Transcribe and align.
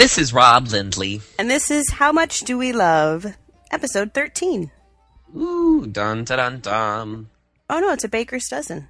this 0.00 0.16
is 0.16 0.32
Rob 0.32 0.68
Lindley. 0.68 1.20
And 1.38 1.50
this 1.50 1.70
is 1.70 1.90
How 1.90 2.10
Much 2.10 2.38
Do 2.40 2.56
We 2.56 2.72
Love, 2.72 3.36
episode 3.70 4.14
13. 4.14 4.70
Ooh, 5.36 5.86
dun 5.86 6.24
dun 6.24 6.38
dun 6.38 6.60
dun. 6.60 7.28
Oh 7.68 7.80
no, 7.80 7.92
it's 7.92 8.02
a 8.02 8.08
baker's 8.08 8.46
dozen. 8.48 8.88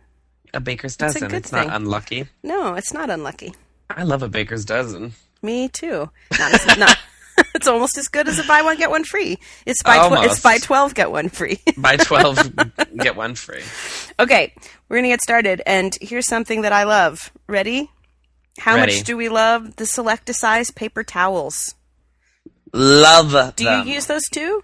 A 0.54 0.61
baker's 0.61 0.93
It's 0.93 1.14
dozen. 1.14 1.34
It's 1.34 1.50
not 1.50 1.66
unlucky. 1.68 2.29
No, 2.44 2.75
it's 2.75 2.93
not 2.93 3.11
unlucky. 3.11 3.54
I 3.90 4.04
love 4.04 4.22
a 4.22 4.29
baker's 4.29 4.64
dozen. 4.64 5.14
Me 5.43 5.68
too. 5.68 6.08
Not, 6.38 6.79
not, 6.79 6.96
it's 7.56 7.66
almost 7.66 7.98
as 7.98 8.06
good 8.06 8.29
as 8.29 8.38
a 8.38 8.44
buy 8.44 8.63
one 8.63 8.79
get 8.79 8.90
one 8.90 9.02
free. 9.02 9.36
It's 9.66 9.82
buy 9.82 10.08
tw- 10.08 10.24
it's 10.24 10.38
buy 10.38 10.58
twelve 10.58 10.94
get 10.94 11.11
one 11.11 11.29
free. 11.29 11.58
Buy 11.77 11.96
12, 11.96 12.54
get 12.99 13.16
one 13.16 13.35
free. 13.35 13.63
okay, 14.21 14.54
we're 14.88 14.99
gonna 14.99 15.08
get 15.08 15.22
started, 15.22 15.61
and 15.66 15.93
here's 16.00 16.29
something 16.29 16.63
that 16.63 16.72
I 16.72 16.85
love. 16.85 17.32
Ready? 17.49 17.90
How 18.59 18.77
Ready. 18.77 18.96
much 18.96 19.04
do 19.04 19.17
we 19.17 19.29
love 19.29 19.77
the 19.77 19.86
Select-A-Size 19.86 20.71
paper 20.72 21.03
towels? 21.04 21.75
Love 22.72 23.57
Do 23.57 23.64
them. 23.64 23.86
you 23.86 23.95
use 23.95 24.07
those 24.07 24.22
too? 24.32 24.63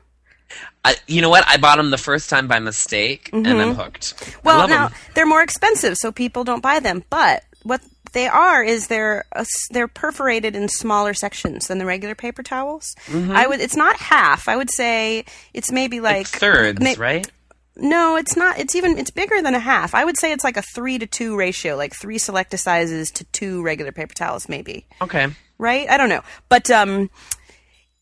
I, 0.84 0.94
you 1.08 1.20
know 1.22 1.28
what? 1.30 1.44
I 1.48 1.56
bought 1.56 1.76
them 1.76 1.90
the 1.90 1.98
first 1.98 2.30
time 2.30 2.46
by 2.46 2.60
mistake, 2.60 3.30
and 3.32 3.46
I'm 3.48 3.74
hooked. 3.74 4.16
Mm-hmm. 4.16 4.40
Well, 4.44 4.68
now 4.68 4.74
now 4.74 4.86
'em. 4.86 4.92
they're 5.14 5.26
more 5.26 5.42
expensive, 5.42 5.96
so 5.96 6.12
people 6.12 6.44
don't 6.44 6.62
buy 6.62 6.78
them. 6.78 7.02
But 7.10 7.42
what 7.64 7.80
they 8.12 8.28
are 8.28 8.62
is 8.62 8.86
they're 8.86 9.24
they're 9.72 9.88
perforated 9.88 10.54
in 10.54 10.68
smaller 10.68 11.14
sections 11.14 11.66
than 11.66 11.78
the 11.78 11.84
regular 11.86 12.14
paper 12.14 12.44
towels. 12.44 12.94
I 13.12 13.48
would. 13.48 13.60
It's 13.60 13.74
not 13.74 13.96
half. 13.96 14.46
I 14.48 14.56
would 14.56 14.70
say 14.70 15.24
it's 15.52 15.72
maybe 15.72 15.98
like, 15.98 16.18
like 16.18 16.26
thirds, 16.28 16.80
ma- 16.80 16.94
right? 16.96 17.28
No, 17.76 18.16
it's 18.16 18.36
not. 18.36 18.58
It's 18.58 18.74
even. 18.74 18.98
It's 18.98 19.10
bigger 19.10 19.42
than 19.42 19.54
a 19.54 19.58
half. 19.58 19.94
I 19.94 20.04
would 20.04 20.16
say 20.16 20.32
it's 20.32 20.44
like 20.44 20.56
a 20.56 20.62
three 20.62 20.98
to 20.98 21.06
two 21.06 21.36
ratio, 21.36 21.76
like 21.76 21.94
three 21.94 22.18
selecta 22.18 22.56
sizes 22.56 23.10
to 23.12 23.24
two 23.24 23.62
regular 23.62 23.92
paper 23.92 24.14
towels, 24.14 24.48
maybe. 24.48 24.86
Okay. 25.02 25.28
Right? 25.58 25.88
I 25.88 25.96
don't 25.96 26.08
know, 26.08 26.22
but 26.48 26.70
um, 26.70 27.10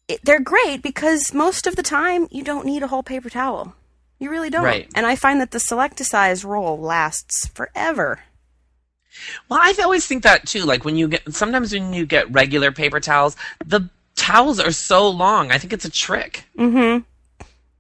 it, 0.08 0.20
they're 0.24 0.40
great 0.40 0.82
because 0.82 1.34
most 1.34 1.66
of 1.66 1.76
the 1.76 1.82
time 1.82 2.28
you 2.30 2.42
don't 2.44 2.66
need 2.66 2.82
a 2.82 2.88
whole 2.88 3.02
paper 3.02 3.30
towel. 3.30 3.74
You 4.18 4.30
really 4.30 4.50
don't. 4.50 4.64
Right. 4.64 4.88
And 4.94 5.06
I 5.06 5.16
find 5.16 5.40
that 5.40 5.50
the 5.50 5.58
selecta 5.58 6.04
size 6.04 6.44
roll 6.44 6.78
lasts 6.78 7.48
forever. 7.48 8.20
Well, 9.48 9.60
I 9.62 9.74
always 9.82 10.06
think 10.06 10.22
that 10.22 10.46
too. 10.46 10.64
Like 10.64 10.84
when 10.84 10.96
you 10.96 11.08
get, 11.08 11.34
sometimes 11.34 11.72
when 11.72 11.92
you 11.92 12.06
get 12.06 12.32
regular 12.32 12.72
paper 12.72 13.00
towels, 13.00 13.36
the 13.64 13.88
towels 14.16 14.60
are 14.60 14.72
so 14.72 15.08
long. 15.08 15.50
I 15.50 15.58
think 15.58 15.72
it's 15.72 15.84
a 15.84 15.90
trick. 15.90 16.44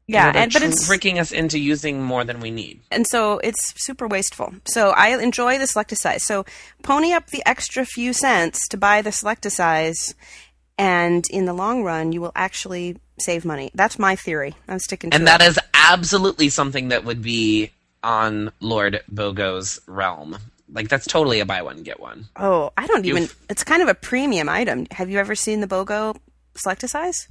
Yeah, 0.06 0.26
You 0.28 0.32
know, 0.34 0.38
and 0.40 0.52
but 0.52 0.62
it's 0.62 0.86
tricking 0.86 1.18
us 1.18 1.32
into 1.32 1.58
using 1.58 2.02
more 2.02 2.24
than 2.24 2.40
we 2.40 2.50
need. 2.50 2.80
and 2.90 3.06
so 3.06 3.38
it's 3.38 3.72
super 3.82 4.06
wasteful. 4.06 4.52
So 4.66 4.90
I 4.90 5.18
enjoy 5.22 5.58
the 5.58 5.66
Select-A-Size. 5.66 6.24
So 6.26 6.44
pony 6.82 7.12
up 7.12 7.28
the 7.28 7.42
extra 7.46 7.86
few 7.86 8.12
cents 8.12 8.68
to 8.68 8.76
buy 8.76 9.00
the 9.00 9.12
Select-A-Size, 9.12 10.14
and 10.76 11.24
in 11.30 11.46
the 11.46 11.54
long 11.54 11.82
run, 11.84 12.12
you 12.12 12.20
will 12.20 12.32
actually 12.36 12.98
save 13.18 13.44
money. 13.46 13.70
That's 13.74 13.98
my 13.98 14.14
theory. 14.16 14.54
I'm 14.68 14.78
sticking 14.78 15.10
to 15.10 15.14
And 15.14 15.22
it. 15.22 15.26
that 15.26 15.40
is 15.40 15.58
absolutely 15.72 16.48
something 16.50 16.88
that 16.88 17.04
would 17.04 17.22
be 17.22 17.70
on 18.02 18.50
Lord 18.60 19.00
Bogo's 19.10 19.80
realm. 19.86 20.36
Like 20.70 20.88
that's 20.88 21.06
totally 21.06 21.40
a 21.40 21.46
buy 21.46 21.62
one 21.62 21.82
get 21.82 21.98
one. 22.00 22.26
oh, 22.36 22.72
I 22.76 22.86
don't 22.86 23.06
even. 23.06 23.22
You've- 23.22 23.34
It's 23.48 23.64
kind 23.64 23.80
of 23.80 23.88
a 23.88 23.94
premium 23.94 24.48
item. 24.50 24.86
Have 24.90 25.08
you 25.08 25.18
ever 25.18 25.34
seen 25.34 25.60
the 25.60 25.66
BOGO 25.66 26.16
Select-A-Size? 26.56 27.28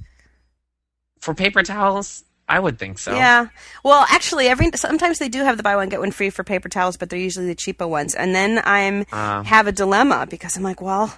For 1.20 1.34
paper 1.34 1.62
towels, 1.62 2.24
I 2.48 2.60
would 2.60 2.78
think 2.78 2.98
so. 2.98 3.14
Yeah. 3.14 3.46
Well, 3.82 4.04
actually, 4.10 4.48
every 4.48 4.70
sometimes 4.74 5.18
they 5.18 5.28
do 5.28 5.42
have 5.44 5.56
the 5.56 5.62
buy 5.62 5.76
one 5.76 5.88
get 5.88 6.00
one 6.00 6.10
free 6.10 6.30
for 6.30 6.44
paper 6.44 6.68
towels, 6.68 6.96
but 6.96 7.08
they're 7.08 7.18
usually 7.18 7.46
the 7.46 7.54
cheaper 7.54 7.86
ones. 7.86 8.14
And 8.14 8.34
then 8.34 8.60
I'm 8.64 9.06
Ah. 9.12 9.42
have 9.44 9.66
a 9.66 9.72
dilemma 9.72 10.26
because 10.28 10.56
I'm 10.56 10.62
like, 10.62 10.82
well, 10.82 11.14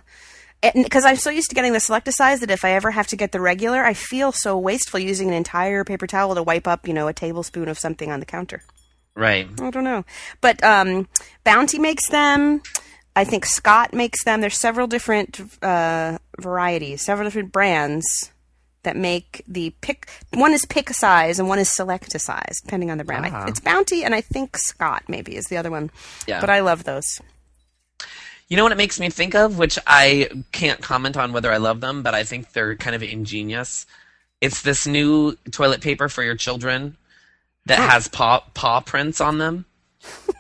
because 0.62 1.05
I'm 1.05 1.17
so 1.17 1.31
used 1.31 1.49
to 1.51 1.55
getting 1.55 1.73
the 1.73 1.81
select 1.81 2.12
size 2.12 2.41
that 2.41 2.51
if 2.51 2.65
I 2.65 2.71
ever 2.73 2.93
have 2.93 3.06
to 3.09 3.17
get 3.17 3.33
the 3.33 3.41
regular, 3.41 3.84
I 3.84 3.93
feel 3.95 4.31
so 4.33 4.56
wasteful 4.56 5.01
using 5.01 5.28
an 5.28 5.34
entire 5.34 5.83
paper 5.84 6.06
towel 6.06 6.34
to 6.34 6.43
wipe 6.43 6.67
up, 6.69 6.87
you 6.87 6.95
know, 6.95 7.09
a 7.09 7.12
tablespoon 7.12 7.69
of 7.69 7.78
something 7.78 8.11
on 8.12 8.21
the 8.21 8.27
counter. 8.27 8.62
Right. 9.15 9.49
I 9.61 9.71
don't 9.71 9.84
know, 9.84 10.05
but 10.41 10.62
um, 10.62 11.09
Bounty 11.43 11.78
makes 11.78 12.09
them. 12.09 12.62
I 13.17 13.25
think 13.25 13.47
Scott 13.47 13.95
makes 13.95 14.22
them. 14.25 14.43
There's 14.43 14.59
several 14.61 14.87
different 14.87 15.41
uh, 15.62 16.19
varieties, 16.39 17.03
several 17.03 17.27
different 17.27 17.51
brands 17.51 18.31
that 18.87 18.97
make 18.97 19.43
the 19.47 19.71
pick. 19.83 20.09
One 20.33 20.53
is 20.55 20.65
pick 20.65 20.89
a 20.91 20.95
size 20.95 21.39
and 21.39 21.49
one 21.49 21.59
is 21.59 21.71
select 21.71 22.15
a 22.15 22.19
size, 22.19 22.61
depending 22.65 22.91
on 22.91 22.97
the 22.99 23.05
brand. 23.05 23.27
I, 23.27 23.31
Ah. 23.31 23.45
it's 23.47 23.61
Bounty 23.61 24.03
and 24.05 24.15
I 24.15 24.23
think 24.23 24.57
Scott 24.57 25.03
maybe 25.09 25.37
is 25.37 25.47
the 25.47 25.59
other 25.59 25.71
one. 25.71 25.91
Yeah. 26.27 26.41
But 26.41 26.49
I 26.51 26.61
love 26.61 26.85
those. 26.85 27.21
You 28.49 28.57
know 28.57 28.63
what 28.63 28.73
it 28.73 28.79
makes 28.79 28.99
me 29.01 29.11
think 29.11 29.35
of, 29.35 29.59
which 29.59 29.77
I 29.87 30.31
can't 30.53 30.81
comment 30.81 31.17
on 31.17 31.33
whether 31.33 31.53
I 31.53 31.57
love 31.57 31.81
them, 31.81 32.03
but 32.03 32.15
I 32.15 32.23
think 32.25 32.53
they're 32.53 32.77
kind 32.77 32.95
of 32.97 33.03
ingenious. 33.03 33.87
It's 34.41 34.63
this 34.63 34.87
new 34.87 35.37
toilet 35.51 35.81
paper 35.81 36.09
for 36.09 36.23
your 36.23 36.37
children 36.37 36.97
that 37.67 37.79
has 37.81 38.07
paw 38.09 38.45
paw 38.55 38.81
prints 38.81 39.21
on 39.21 39.39
them. 39.39 39.65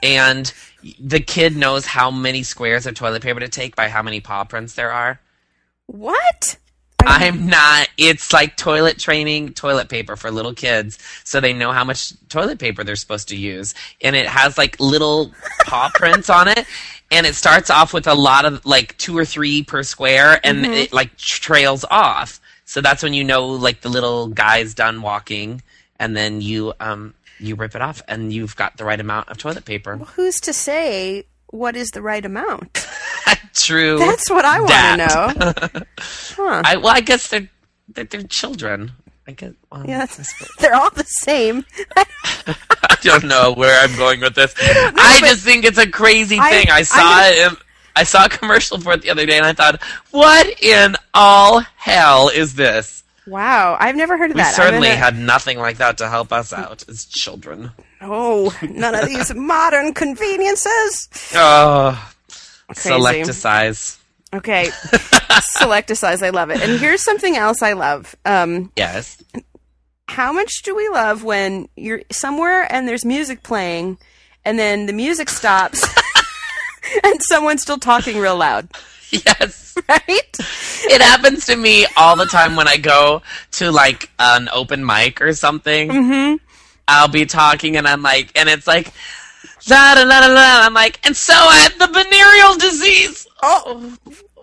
and 0.02 0.52
the 1.00 1.18
kid 1.18 1.56
knows 1.56 1.84
how 1.86 2.10
many 2.12 2.44
squares 2.44 2.86
of 2.86 2.94
toilet 2.94 3.22
paper 3.22 3.40
to 3.40 3.48
take 3.48 3.74
by 3.74 3.88
how 3.88 4.02
many 4.02 4.20
paw 4.20 4.44
prints 4.44 4.74
there 4.74 4.92
are. 4.92 5.18
What? 5.86 6.56
I'm 7.06 7.46
not. 7.46 7.88
It's 7.96 8.32
like 8.32 8.56
toilet 8.56 8.98
training 8.98 9.54
toilet 9.54 9.88
paper 9.88 10.16
for 10.16 10.30
little 10.30 10.52
kids 10.54 10.98
so 11.24 11.40
they 11.40 11.52
know 11.52 11.70
how 11.70 11.84
much 11.84 12.12
toilet 12.28 12.58
paper 12.58 12.82
they're 12.82 12.96
supposed 12.96 13.28
to 13.28 13.36
use. 13.36 13.74
And 14.02 14.16
it 14.16 14.26
has 14.26 14.58
like 14.58 14.78
little 14.80 15.30
paw 15.64 15.90
prints 15.94 16.28
on 16.28 16.48
it. 16.48 16.66
And 17.12 17.24
it 17.24 17.36
starts 17.36 17.70
off 17.70 17.94
with 17.94 18.08
a 18.08 18.14
lot 18.14 18.44
of 18.44 18.66
like 18.66 18.98
two 18.98 19.16
or 19.16 19.24
three 19.24 19.62
per 19.62 19.84
square 19.84 20.40
and 20.42 20.66
it 20.66 20.92
like 20.92 21.16
trails 21.16 21.84
off. 21.88 22.40
So 22.64 22.80
that's 22.80 23.04
when 23.04 23.14
you 23.14 23.22
know 23.22 23.46
like 23.46 23.82
the 23.82 23.88
little 23.88 24.26
guy's 24.26 24.74
done 24.74 25.00
walking 25.00 25.62
and 26.00 26.16
then 26.16 26.40
you, 26.40 26.74
um, 26.80 27.14
you 27.38 27.54
rip 27.54 27.76
it 27.76 27.82
off 27.82 28.02
and 28.08 28.32
you've 28.32 28.56
got 28.56 28.76
the 28.76 28.84
right 28.84 28.98
amount 28.98 29.28
of 29.28 29.38
toilet 29.38 29.64
paper. 29.64 29.96
Who's 29.96 30.40
to 30.40 30.52
say 30.52 31.24
what 31.48 31.76
is 31.76 31.90
the 31.90 32.02
right 32.02 32.24
amount? 32.24 32.86
True. 33.54 33.98
That's 33.98 34.28
what 34.30 34.44
I 34.44 34.60
want 34.60 35.00
to 35.00 35.76
know. 35.78 35.82
I, 36.64 36.76
well, 36.76 36.88
I 36.94 37.00
guess 37.00 37.28
they're, 37.28 37.48
they're, 37.88 38.04
they're 38.04 38.22
children. 38.22 38.92
I 39.28 39.32
guess. 39.32 39.52
Well, 39.72 39.84
Yeah, 39.86 40.06
I 40.08 40.24
they're 40.60 40.74
all 40.74 40.90
the 40.90 41.04
same. 41.04 41.64
I 41.96 42.96
don't 43.02 43.24
know 43.24 43.52
where 43.56 43.80
I'm 43.82 43.96
going 43.96 44.20
with 44.20 44.34
this. 44.34 44.54
I 44.60 45.18
just 45.20 45.44
think 45.44 45.64
it's 45.64 45.78
a 45.78 45.90
crazy 45.90 46.38
I- 46.38 46.50
thing. 46.50 46.66
I, 46.70 46.82
saw 46.82 46.96
gonna- 46.98 47.52
it. 47.54 47.58
I 47.96 48.04
saw 48.04 48.26
a 48.26 48.28
commercial 48.28 48.78
for 48.78 48.92
it 48.92 49.02
the 49.02 49.10
other 49.10 49.24
day, 49.26 49.38
and 49.38 49.46
I 49.46 49.54
thought, 49.54 49.82
"What 50.10 50.62
in 50.62 50.96
all 51.14 51.60
hell 51.76 52.28
is 52.28 52.54
this?" 52.54 53.02
Wow, 53.26 53.76
I've 53.80 53.96
never 53.96 54.18
heard 54.18 54.30
of 54.30 54.34
We 54.36 54.42
that. 54.42 54.48
I'm 54.48 54.54
certainly 54.66 54.88
gonna- 54.88 55.00
had 55.00 55.18
nothing 55.18 55.58
like 55.58 55.78
that 55.78 55.96
to 55.98 56.08
help 56.10 56.30
us 56.32 56.52
out 56.52 56.84
as 56.88 57.06
children. 57.06 57.72
Oh, 58.00 58.54
none 58.62 58.94
of 58.94 59.06
these 59.06 59.34
modern 59.36 59.94
conveniences. 59.94 61.08
Oh, 61.34 62.10
Crazy. 62.68 62.80
select-a-size. 62.90 63.98
Okay, 64.34 64.70
select-a-size. 65.40 66.22
I 66.22 66.30
love 66.30 66.50
it. 66.50 66.60
And 66.60 66.78
here's 66.80 67.02
something 67.02 67.36
else 67.36 67.62
I 67.62 67.72
love. 67.74 68.14
Um, 68.24 68.72
Yes. 68.76 69.22
how 70.08 70.32
much 70.32 70.62
do 70.62 70.74
we 70.74 70.88
love 70.88 71.24
when 71.24 71.68
you're 71.76 72.02
somewhere 72.10 72.70
and 72.72 72.86
there's 72.88 73.04
music 73.04 73.42
playing, 73.42 73.98
and 74.44 74.58
then 74.58 74.86
the 74.86 74.92
music 74.92 75.28
stops, 75.28 75.84
and 77.04 77.20
someone's 77.22 77.62
still 77.62 77.78
talking 77.78 78.18
real 78.18 78.36
loud, 78.36 78.68
Yes. 79.10 79.74
right? 79.88 80.36
It 80.88 81.00
happens 81.00 81.46
to 81.46 81.56
me 81.56 81.86
all 81.96 82.16
the 82.16 82.26
time 82.26 82.56
when 82.56 82.68
I 82.68 82.76
go 82.76 83.22
to 83.52 83.70
like 83.72 84.10
an 84.18 84.48
open 84.52 84.84
mic 84.84 85.20
or 85.22 85.32
something. 85.32 85.88
Mm-hmm. 85.88 86.45
I'll 86.88 87.08
be 87.08 87.26
talking 87.26 87.76
and 87.76 87.86
I'm 87.86 88.02
like, 88.02 88.30
and 88.38 88.48
it's 88.48 88.66
like, 88.66 88.92
la 89.68 89.94
la 89.94 90.02
la 90.02 90.20
la 90.20 90.26
la. 90.28 90.66
I'm 90.66 90.74
like, 90.74 91.04
and 91.06 91.16
so 91.16 91.34
I 91.34 91.56
had 91.56 91.72
the 91.78 91.86
venereal 91.88 92.56
disease. 92.56 93.26
Oh, 93.42 93.96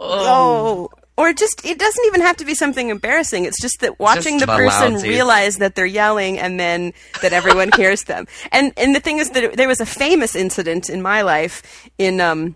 Oh, 0.04 0.90
oh. 0.90 1.00
Or 1.16 1.31
just, 1.31 1.63
it 1.63 1.78
doesn't 1.78 2.06
even 2.07 2.22
have 2.22 2.38
to 2.38 2.45
be 2.45 2.56
something 2.56 2.90
embarrassing. 2.90 3.45
It's 3.45 3.62
just 3.62 3.81
that 3.81 4.00
watching 4.00 4.40
Just 4.40 4.48
the 4.48 4.56
person 4.56 4.95
realize 4.95 5.57
that 5.57 5.75
they're 5.75 5.86
yelling 5.86 6.40
and 6.40 6.60
then 6.60 6.94
that 7.22 7.34
everyone 7.34 7.69
hears 7.75 8.06
them. 8.06 8.25
And 8.51 8.74
and 8.78 8.96
the 8.96 9.00
thing 9.00 9.19
is 9.19 9.30
that 9.30 9.56
there 9.56 9.68
was 9.68 9.80
a 9.80 9.86
famous 9.86 10.36
incident 10.36 10.89
in 10.89 11.04
my 11.04 11.22
life 11.22 11.88
in 12.00 12.19
um, 12.19 12.56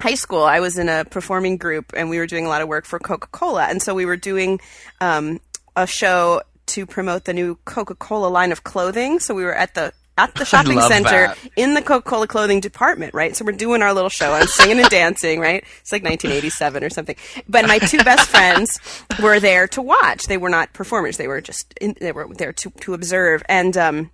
high 0.00 0.14
school. 0.14 0.42
I 0.42 0.60
was 0.60 0.78
in 0.78 0.88
a 0.88 1.04
performing 1.04 1.58
group 1.58 1.92
and 1.94 2.08
we 2.08 2.18
were 2.18 2.26
doing 2.26 2.46
a 2.46 2.48
lot 2.48 2.62
of 2.62 2.68
work 2.68 2.86
for 2.86 2.98
Coca 2.98 3.28
Cola. 3.32 3.66
And 3.66 3.82
so 3.82 3.94
we 3.94 4.06
were 4.06 4.16
doing 4.16 4.60
um, 5.02 5.38
a 5.76 5.86
show 5.86 6.40
to 6.70 6.86
promote 6.86 7.24
the 7.24 7.32
new 7.32 7.56
Coca 7.64 7.94
Cola 7.94 8.28
line 8.28 8.52
of 8.52 8.64
clothing. 8.64 9.18
So 9.20 9.34
we 9.34 9.44
were 9.44 9.54
at 9.54 9.74
the 9.74 9.92
at 10.16 10.34
the 10.34 10.44
shopping 10.46 10.80
center 10.80 11.28
that. 11.28 11.38
in 11.56 11.74
the 11.74 11.82
Coca 11.82 12.08
Cola 12.08 12.26
clothing 12.26 12.60
department, 12.60 13.14
right? 13.14 13.34
So 13.36 13.44
we're 13.44 13.52
doing 13.52 13.82
our 13.82 13.92
little 13.92 14.10
show. 14.10 14.32
I'm 14.32 14.46
singing 14.46 14.80
and 14.80 14.88
dancing, 14.88 15.40
right? 15.40 15.64
It's 15.80 15.92
like 15.92 16.02
1987 16.02 16.84
or 16.84 16.90
something. 16.90 17.16
But 17.48 17.66
my 17.66 17.78
two 17.78 17.98
best 17.98 18.28
friends 18.34 18.78
were 19.22 19.40
there 19.40 19.66
to 19.68 19.82
watch. 19.82 20.24
They 20.24 20.38
were 20.38 20.50
not 20.50 20.72
performers. 20.72 21.16
They 21.16 21.28
were 21.28 21.40
just 21.40 21.74
in, 21.80 21.96
they 22.00 22.12
were 22.12 22.28
there 22.34 22.52
to 22.52 22.70
to 22.70 22.94
observe. 22.94 23.42
And 23.48 23.76
um, 23.76 24.10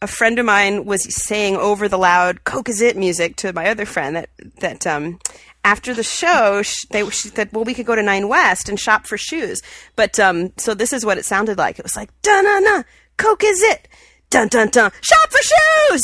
a 0.00 0.06
friend 0.06 0.38
of 0.38 0.46
mine 0.46 0.84
was 0.84 1.02
saying 1.26 1.56
over 1.56 1.88
the 1.88 1.98
loud 1.98 2.44
"Coke 2.44 2.68
is 2.68 2.80
it" 2.80 2.96
music 2.96 3.36
to 3.36 3.52
my 3.52 3.68
other 3.68 3.86
friend 3.86 4.16
that 4.16 4.30
that 4.60 4.86
um, 4.86 5.18
after 5.66 5.92
the 5.92 6.04
show, 6.04 6.62
sh- 6.62 6.86
they 6.90 7.04
she 7.10 7.28
said, 7.28 7.50
"Well, 7.52 7.64
we 7.64 7.74
could 7.74 7.86
go 7.86 7.96
to 7.96 8.02
Nine 8.02 8.28
West 8.28 8.68
and 8.68 8.78
shop 8.78 9.04
for 9.04 9.18
shoes." 9.18 9.60
But 9.96 10.18
um, 10.20 10.52
so 10.56 10.74
this 10.74 10.92
is 10.92 11.04
what 11.04 11.18
it 11.18 11.24
sounded 11.24 11.58
like. 11.58 11.80
It 11.80 11.82
was 11.82 11.96
like, 11.96 12.10
"Dun 12.22 12.44
dun 12.44 12.62
dun, 12.62 12.84
Coke 13.16 13.42
is 13.44 13.60
it? 13.62 13.88
Dun 14.30 14.46
dun 14.46 14.68
dun, 14.68 14.92
shop 15.02 15.28
for 15.28 15.42
shoes." 15.42 16.02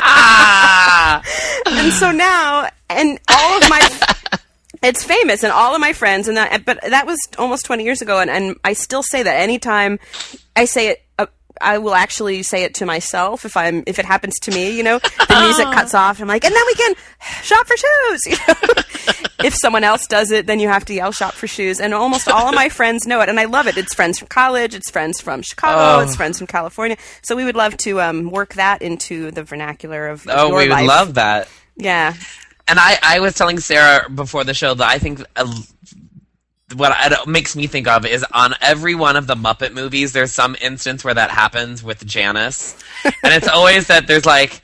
and 1.82 1.92
so 1.92 2.10
now, 2.10 2.70
and 2.88 3.20
all 3.30 3.58
of 3.58 3.68
my. 3.68 3.86
It's 4.80 5.02
famous, 5.02 5.42
and 5.42 5.52
all 5.52 5.74
of 5.74 5.80
my 5.80 5.92
friends, 5.92 6.26
and 6.26 6.38
that. 6.38 6.64
But 6.64 6.80
that 6.88 7.06
was 7.06 7.18
almost 7.36 7.66
twenty 7.66 7.84
years 7.84 8.00
ago, 8.00 8.18
and, 8.18 8.30
and 8.30 8.56
I 8.64 8.72
still 8.72 9.02
say 9.02 9.22
that 9.22 9.40
anytime 9.40 9.98
I 10.56 10.64
say 10.64 10.88
it. 10.88 11.02
I 11.60 11.78
will 11.78 11.94
actually 11.94 12.42
say 12.42 12.64
it 12.64 12.74
to 12.76 12.86
myself 12.86 13.44
if 13.44 13.56
I'm 13.56 13.82
if 13.86 13.98
it 13.98 14.04
happens 14.04 14.34
to 14.40 14.50
me. 14.50 14.76
You 14.76 14.82
know, 14.82 14.98
the 14.98 15.40
music 15.40 15.66
cuts 15.72 15.94
off. 15.94 16.20
I'm 16.20 16.28
like, 16.28 16.44
and 16.44 16.54
then 16.54 16.62
we 16.66 16.74
can 16.74 16.94
shop 17.42 17.66
for 17.66 17.76
shoes. 17.76 18.22
You 18.26 18.36
know? 18.54 19.44
if 19.44 19.54
someone 19.54 19.84
else 19.84 20.06
does 20.08 20.32
it, 20.32 20.46
then 20.46 20.58
you 20.58 20.68
have 20.68 20.84
to 20.86 20.92
yell 20.94 21.12
shop 21.12 21.32
for 21.32 21.46
shoes. 21.46 21.78
And 21.80 21.94
almost 21.94 22.28
all 22.28 22.48
of 22.48 22.54
my 22.54 22.68
friends 22.78 23.06
know 23.06 23.20
it, 23.20 23.28
and 23.28 23.38
I 23.38 23.44
love 23.44 23.68
it. 23.68 23.76
It's 23.76 23.94
friends 23.94 24.18
from 24.18 24.26
college, 24.28 24.74
it's 24.74 24.90
friends 24.90 25.20
from 25.20 25.42
Chicago, 25.42 26.00
Oh. 26.00 26.04
it's 26.04 26.16
friends 26.16 26.38
from 26.38 26.48
California. 26.48 26.96
So 27.22 27.36
we 27.36 27.44
would 27.44 27.54
love 27.56 27.76
to 27.78 28.00
um, 28.00 28.30
work 28.30 28.54
that 28.54 28.82
into 28.82 29.30
the 29.30 29.44
vernacular 29.44 30.08
of, 30.08 30.26
of 30.26 30.34
Oh, 30.36 30.48
we 30.50 30.64
would 30.64 30.70
life. 30.70 30.88
love 30.88 31.14
that. 31.14 31.48
Yeah. 31.76 32.14
And 32.66 32.78
I, 32.80 32.98
I 33.02 33.20
was 33.20 33.34
telling 33.34 33.60
Sarah 33.60 34.10
before 34.10 34.42
the 34.44 34.54
show 34.54 34.74
that 34.74 34.88
I 34.88 34.98
think 34.98 35.20
uh, 35.36 35.54
what 36.74 36.94
it 37.12 37.28
makes 37.28 37.56
me 37.56 37.66
think 37.66 37.88
of 37.88 38.04
is 38.04 38.24
on 38.32 38.54
every 38.60 38.94
one 38.94 39.16
of 39.16 39.26
the 39.26 39.34
Muppet 39.34 39.72
movies, 39.72 40.12
there's 40.12 40.32
some 40.32 40.56
instance 40.60 41.04
where 41.04 41.14
that 41.14 41.30
happens 41.30 41.82
with 41.82 42.04
Janice, 42.06 42.76
and 43.04 43.34
it's 43.34 43.48
always 43.48 43.86
that 43.88 44.06
there's 44.06 44.26
like. 44.26 44.60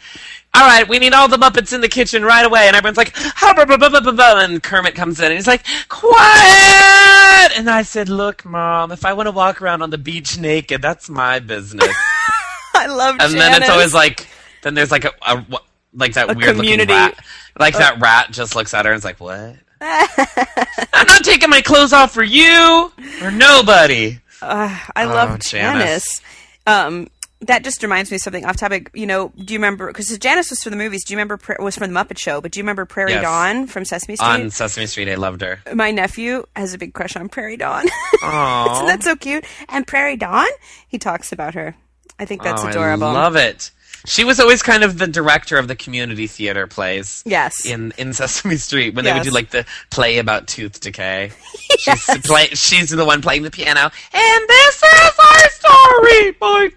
All 0.57 0.63
right, 0.63 0.89
we 0.89 1.01
need 1.01 1.13
all 1.15 1.27
the 1.27 1.37
Muppets 1.37 1.73
in 1.73 1.81
the 1.81 1.89
kitchen 1.89 2.23
right 2.23 2.47
away, 2.47 2.69
and 2.69 2.77
everyone's 2.77 2.97
like, 2.97 3.13
and 3.17 4.63
Kermit 4.63 4.95
comes 4.95 5.19
in, 5.19 5.25
and 5.25 5.35
he's 5.35 5.49
like, 5.49 5.67
"Quiet!" 5.89 7.59
And 7.59 7.69
I 7.69 7.83
said, 7.83 8.09
"Look, 8.09 8.45
Mom, 8.45 8.93
if 8.93 9.05
I 9.05 9.15
want 9.15 9.27
to 9.27 9.33
walk 9.33 9.61
around 9.61 9.83
on 9.83 9.91
the 9.91 9.99
beach 9.99 10.39
naked, 10.39 10.81
that's 10.81 11.11
my 11.11 11.41
business." 11.41 11.93
I 12.75 12.87
love 12.87 13.17
and 13.21 13.35
then 13.35 13.63
it's 13.63 13.71
always 13.71 13.95
like 13.95 14.29
then 14.63 14.75
there's 14.75 14.91
like 14.91 15.05
a, 15.05 15.13
a 15.27 15.45
like 15.93 16.15
that 16.15 16.31
A 16.31 16.35
weird 16.35 16.57
community. 16.57 16.93
Looking 16.93 17.17
rat 17.17 17.25
like 17.59 17.75
uh, 17.77 17.79
that 17.79 18.01
rat 18.01 18.31
just 18.31 18.55
looks 18.57 18.75
at 18.75 18.85
her 18.85 18.93
and 18.93 18.99
is 18.99 19.05
like 19.05 19.21
what 19.21 19.57
i'm 19.81 21.07
not 21.07 21.23
taking 21.25 21.51
my 21.51 21.61
clothes 21.61 21.93
off 21.93 22.13
for 22.13 22.23
you 22.23 22.93
or 23.23 23.31
nobody 23.31 24.19
I 24.43 25.05
love 25.07 25.31
Oh, 25.31 25.37
Janice. 25.39 25.41
Janice. 25.49 26.21
Um, 26.67 27.09
that 27.41 27.65
just 27.65 27.83
reminds 27.83 28.11
me 28.11 28.17
of 28.17 28.21
something 28.21 28.45
off 28.45 28.57
topic. 28.59 28.91
You 28.93 29.07
know, 29.07 29.33
do 29.43 29.55
you 29.55 29.59
remember? 29.59 29.87
Because 29.87 30.17
Janice 30.19 30.51
was 30.51 30.63
from 30.63 30.71
the 30.73 30.77
movies. 30.77 31.03
Do 31.05 31.15
you 31.15 31.17
remember? 31.17 31.39
Was 31.61 31.77
from 31.79 31.91
the 31.93 31.99
Muppet 31.99 32.19
Show. 32.19 32.43
But 32.43 32.53
do 32.53 32.59
you 32.61 32.63
remember 32.63 32.85
Prairie 32.85 33.13
Yes. 33.13 33.23
Dawn 33.23 33.67
from 33.67 33.87
Sesame 33.87 34.17
Street? 34.17 34.27
on 34.29 34.51
sesame 34.51 34.87
street 34.87 35.09
i 35.09 35.15
loved 35.15 35.41
her 35.41 35.61
My 35.73 35.91
nephew 35.93 36.45
has 36.57 36.75
a 36.75 36.79
big 36.79 36.93
crush 36.93 37.17
on 37.17 37.31
Prairie 37.31 37.57
Dawn. 37.57 37.87
Aw. 38.23 38.75
Isn't 38.75 38.87
that 38.87 39.03
so 39.03 39.17
cute? 39.17 39.47
And 39.71 39.87
Prairie 39.87 40.17
Dawn, 40.19 40.49
he 40.89 40.99
talks 40.99 41.33
about 41.33 41.55
her. 41.55 41.75
I 42.19 42.27
think 42.27 42.43
that's 42.43 42.63
oh, 42.63 42.69
adorable. 42.69 43.07
i 43.07 43.13
love 43.13 43.37
it 43.37 43.71
she 44.05 44.25
was 44.25 44.39
always 44.41 44.63
kind 44.63 44.83
of 44.85 44.99
the 44.99 45.07
director 45.07 45.57
of 45.59 45.67
the 45.69 45.75
community 45.77 46.27
theater 46.27 46.67
plays 46.67 47.23
Yes. 47.27 47.65
in 47.67 47.93
in 47.99 48.13
Sesame 48.13 48.57
Street 48.57 48.95
when 48.95 49.05
they 49.05 49.13
would 49.13 49.23
do 49.23 49.31
like 49.31 49.51
the 49.51 49.65
play 49.91 50.19
about 50.19 50.47
tooth 50.47 50.81
decay. 50.81 51.31
She's, 51.79 52.07
the 52.07 52.21
play, 52.25 52.47
she's 52.49 52.91
the 52.91 53.05
one 53.05 53.21
playing 53.23 53.43
the 53.43 53.51
piano, 53.51 53.81
and 54.13 54.49
this 54.49 54.83
is 54.83 55.19
our 55.19 55.51
story. 55.51 56.31
Boy, 56.33 56.71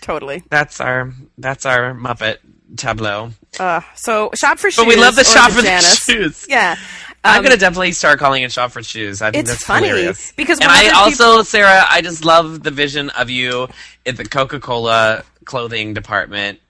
Totally. 0.00 0.42
That's 0.50 0.80
our 0.80 1.12
that's 1.36 1.66
our 1.66 1.94
Muppet 1.94 2.38
tableau. 2.76 3.30
Uh, 3.58 3.80
so 3.94 4.30
shop 4.34 4.58
for 4.58 4.70
shoes. 4.70 4.76
But 4.84 4.86
we 4.88 4.96
love 4.96 5.16
the 5.16 5.24
shop 5.24 5.50
for 5.52 5.62
Janice. 5.62 6.04
the 6.06 6.12
shoes. 6.12 6.46
Yeah. 6.48 6.76
I'm 7.24 7.38
Um, 7.38 7.42
gonna 7.44 7.56
definitely 7.56 7.92
start 7.92 8.18
calling 8.18 8.42
it 8.42 8.52
shop 8.52 8.70
for 8.70 8.82
shoes. 8.82 9.20
I 9.22 9.30
think 9.30 9.42
It's 9.42 9.50
that's 9.50 9.64
funny, 9.64 9.88
hilarious. 9.88 10.32
because 10.36 10.60
and 10.60 10.70
I 10.70 10.86
other 10.88 10.94
also, 10.96 11.42
Sarah, 11.42 11.84
I 11.88 12.00
just 12.00 12.24
love 12.24 12.62
the 12.62 12.70
vision 12.70 13.10
of 13.10 13.28
you 13.28 13.68
at 14.06 14.16
the 14.16 14.24
Coca-Cola 14.24 15.24
clothing 15.48 15.94
department, 15.94 16.60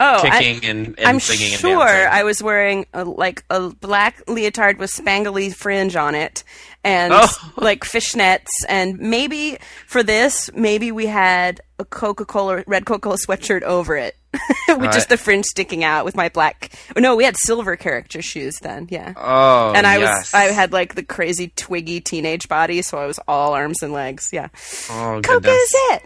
oh, 0.00 0.20
I- 0.24 0.42
kicking 0.42 0.68
and, 0.68 0.86
and 0.98 1.06
I'm 1.06 1.20
singing 1.20 1.52
and 1.52 1.60
sure 1.60 1.84
dancing. 1.86 2.12
I 2.12 2.24
was 2.24 2.42
wearing 2.42 2.86
a, 2.92 3.04
like 3.04 3.44
a 3.50 3.68
black 3.68 4.22
leotard 4.26 4.78
with 4.78 4.90
spangly 4.90 5.54
fringe 5.54 5.94
on 5.94 6.14
it, 6.16 6.42
and 6.82 7.12
Oh. 7.14 7.28
like 7.56 7.84
fishnets, 7.84 8.48
and 8.68 8.98
maybe 8.98 9.58
for 9.86 10.02
this, 10.02 10.50
maybe 10.54 10.90
we 10.90 11.06
had 11.06 11.60
a 11.78 11.84
Coca 11.84 12.24
Cola 12.24 12.64
red 12.66 12.86
Coca 12.86 13.00
Cola 13.00 13.16
sweatshirt 13.18 13.62
over 13.62 13.96
it, 13.96 14.16
with 14.68 14.78
Right. 14.78 14.92
just 14.92 15.08
the 15.08 15.16
fringe 15.16 15.44
sticking 15.44 15.82
out 15.84 16.04
with 16.04 16.16
my 16.16 16.28
black. 16.28 16.72
No, 16.96 17.14
we 17.16 17.24
had 17.24 17.36
silver 17.36 17.76
character 17.76 18.20
shoes 18.22 18.56
then. 18.62 18.88
Yeah. 18.90 19.12
Oh, 19.16 19.72
and 19.74 19.86
I 19.86 19.98
yes. 19.98 20.32
was 20.32 20.34
I 20.34 20.44
had 20.52 20.72
like 20.72 20.94
the 20.94 21.02
crazy 21.04 21.52
twiggy 21.56 22.00
teenage 22.00 22.48
body, 22.48 22.80
so 22.82 22.98
I 22.98 23.06
was 23.06 23.18
all 23.28 23.52
arms 23.54 23.82
and 23.82 23.92
legs. 23.92 24.30
Yeah, 24.32 24.48
oh, 24.90 25.20
Coca 25.22 25.40
goodness. 25.40 25.52
is 25.62 25.74
it. 25.92 26.02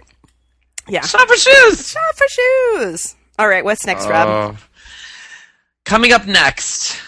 Yeah, 0.88 1.02
Shop 1.02 1.28
for 1.28 1.36
shoes. 1.36 1.88
shop 1.88 2.14
for 2.16 2.26
shoes. 2.28 3.14
All 3.38 3.48
right, 3.48 3.64
what's 3.64 3.84
next, 3.86 4.08
Rob? 4.08 4.28
Oh. 4.28 4.56
Coming 5.84 6.12
up 6.12 6.26
next. 6.26 6.98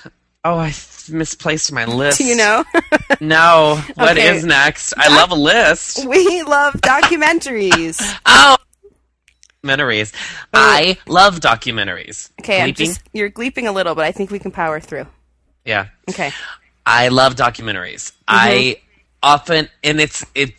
Oh, 0.44 0.56
I 0.58 0.72
misplaced 1.10 1.72
my 1.72 1.84
list. 1.84 2.18
Do 2.18 2.24
you 2.24 2.36
know? 2.36 2.64
No. 3.20 3.82
What 3.96 4.16
is 4.16 4.44
Okay. 4.44 4.46
next? 4.46 4.94
I 4.96 5.08
love 5.14 5.30
a 5.30 5.34
list. 5.34 6.06
we 6.08 6.42
love 6.42 6.74
documentaries. 6.74 8.00
Oh. 8.26 8.56
Documentaries. 9.62 10.14
I 10.54 10.96
love 11.06 11.40
documentaries. 11.40 12.30
Okay, 12.40 12.62
I'm 12.62 12.72
just 12.72 13.02
you're 13.12 13.30
gleeping 13.30 13.66
a 13.68 13.72
little, 13.72 13.94
but 13.94 14.06
I 14.06 14.12
think 14.12 14.30
we 14.30 14.38
can 14.38 14.50
power 14.52 14.80
through. 14.80 15.06
Yeah. 15.66 15.88
Okay. 16.08 16.30
I 16.86 17.08
love 17.08 17.34
documentaries. 17.34 18.12
Mm-hmm. 18.12 18.24
I 18.28 18.76
often, 19.22 19.68
and 19.84 20.00
it's, 20.00 20.24
it, 20.34 20.54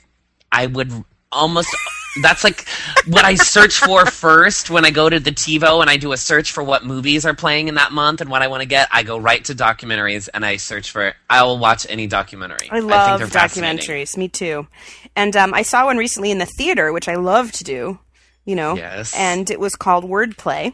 I 0.52 0.68
would 0.68 0.92
almost, 1.32 1.76
that's 2.22 2.44
like 2.44 2.68
what 3.08 3.24
I 3.24 3.36
search 3.36 3.80
for 3.80 4.06
first 4.06 4.70
when 4.70 4.86
I 4.86 4.92
go 4.92 5.10
to 5.10 5.20
the 5.20 5.32
TiVo 5.32 5.82
and 5.82 5.90
I 5.90 5.98
do 5.98 6.12
a 6.12 6.18
search 6.18 6.52
for 6.52 6.64
what 6.64 6.84
movies 6.84 7.26
are 7.26 7.34
playing 7.34 7.68
in 7.70 7.76
that 7.76 7.92
month 7.92 8.22
and 8.22 8.30
what 8.30 8.42
I 8.42 8.48
want 8.48 8.62
to 8.62 8.68
get. 8.68 8.90
I 8.92 9.04
go 9.04 9.18
right 9.18 9.44
to 9.46 9.56
documentaries 9.56 10.28
and 10.34 10.46
I 10.46 10.58
search 10.58 10.92
for, 10.92 11.14
I 11.30 11.44
will 11.44 11.58
watch 11.58 11.86
any 11.90 12.08
documentary. 12.08 12.70
I 12.70 12.80
love 12.80 13.20
think 13.22 13.32
documentaries. 13.32 14.18
Me 14.18 14.28
too. 14.28 14.68
And 15.16 15.36
um, 15.38 15.54
I 15.54 15.62
saw 15.62 15.86
one 15.86 15.98
recently 15.98 16.32
in 16.32 16.38
the 16.38 16.46
theater, 16.46 16.92
which 16.92 17.08
I 17.08 17.16
love 17.16 17.52
to 17.54 17.64
do. 17.64 18.00
You 18.44 18.56
know. 18.56 18.76
Yes. 18.76 19.14
And 19.16 19.50
it 19.50 19.60
was 19.60 19.76
called 19.76 20.04
Wordplay. 20.04 20.74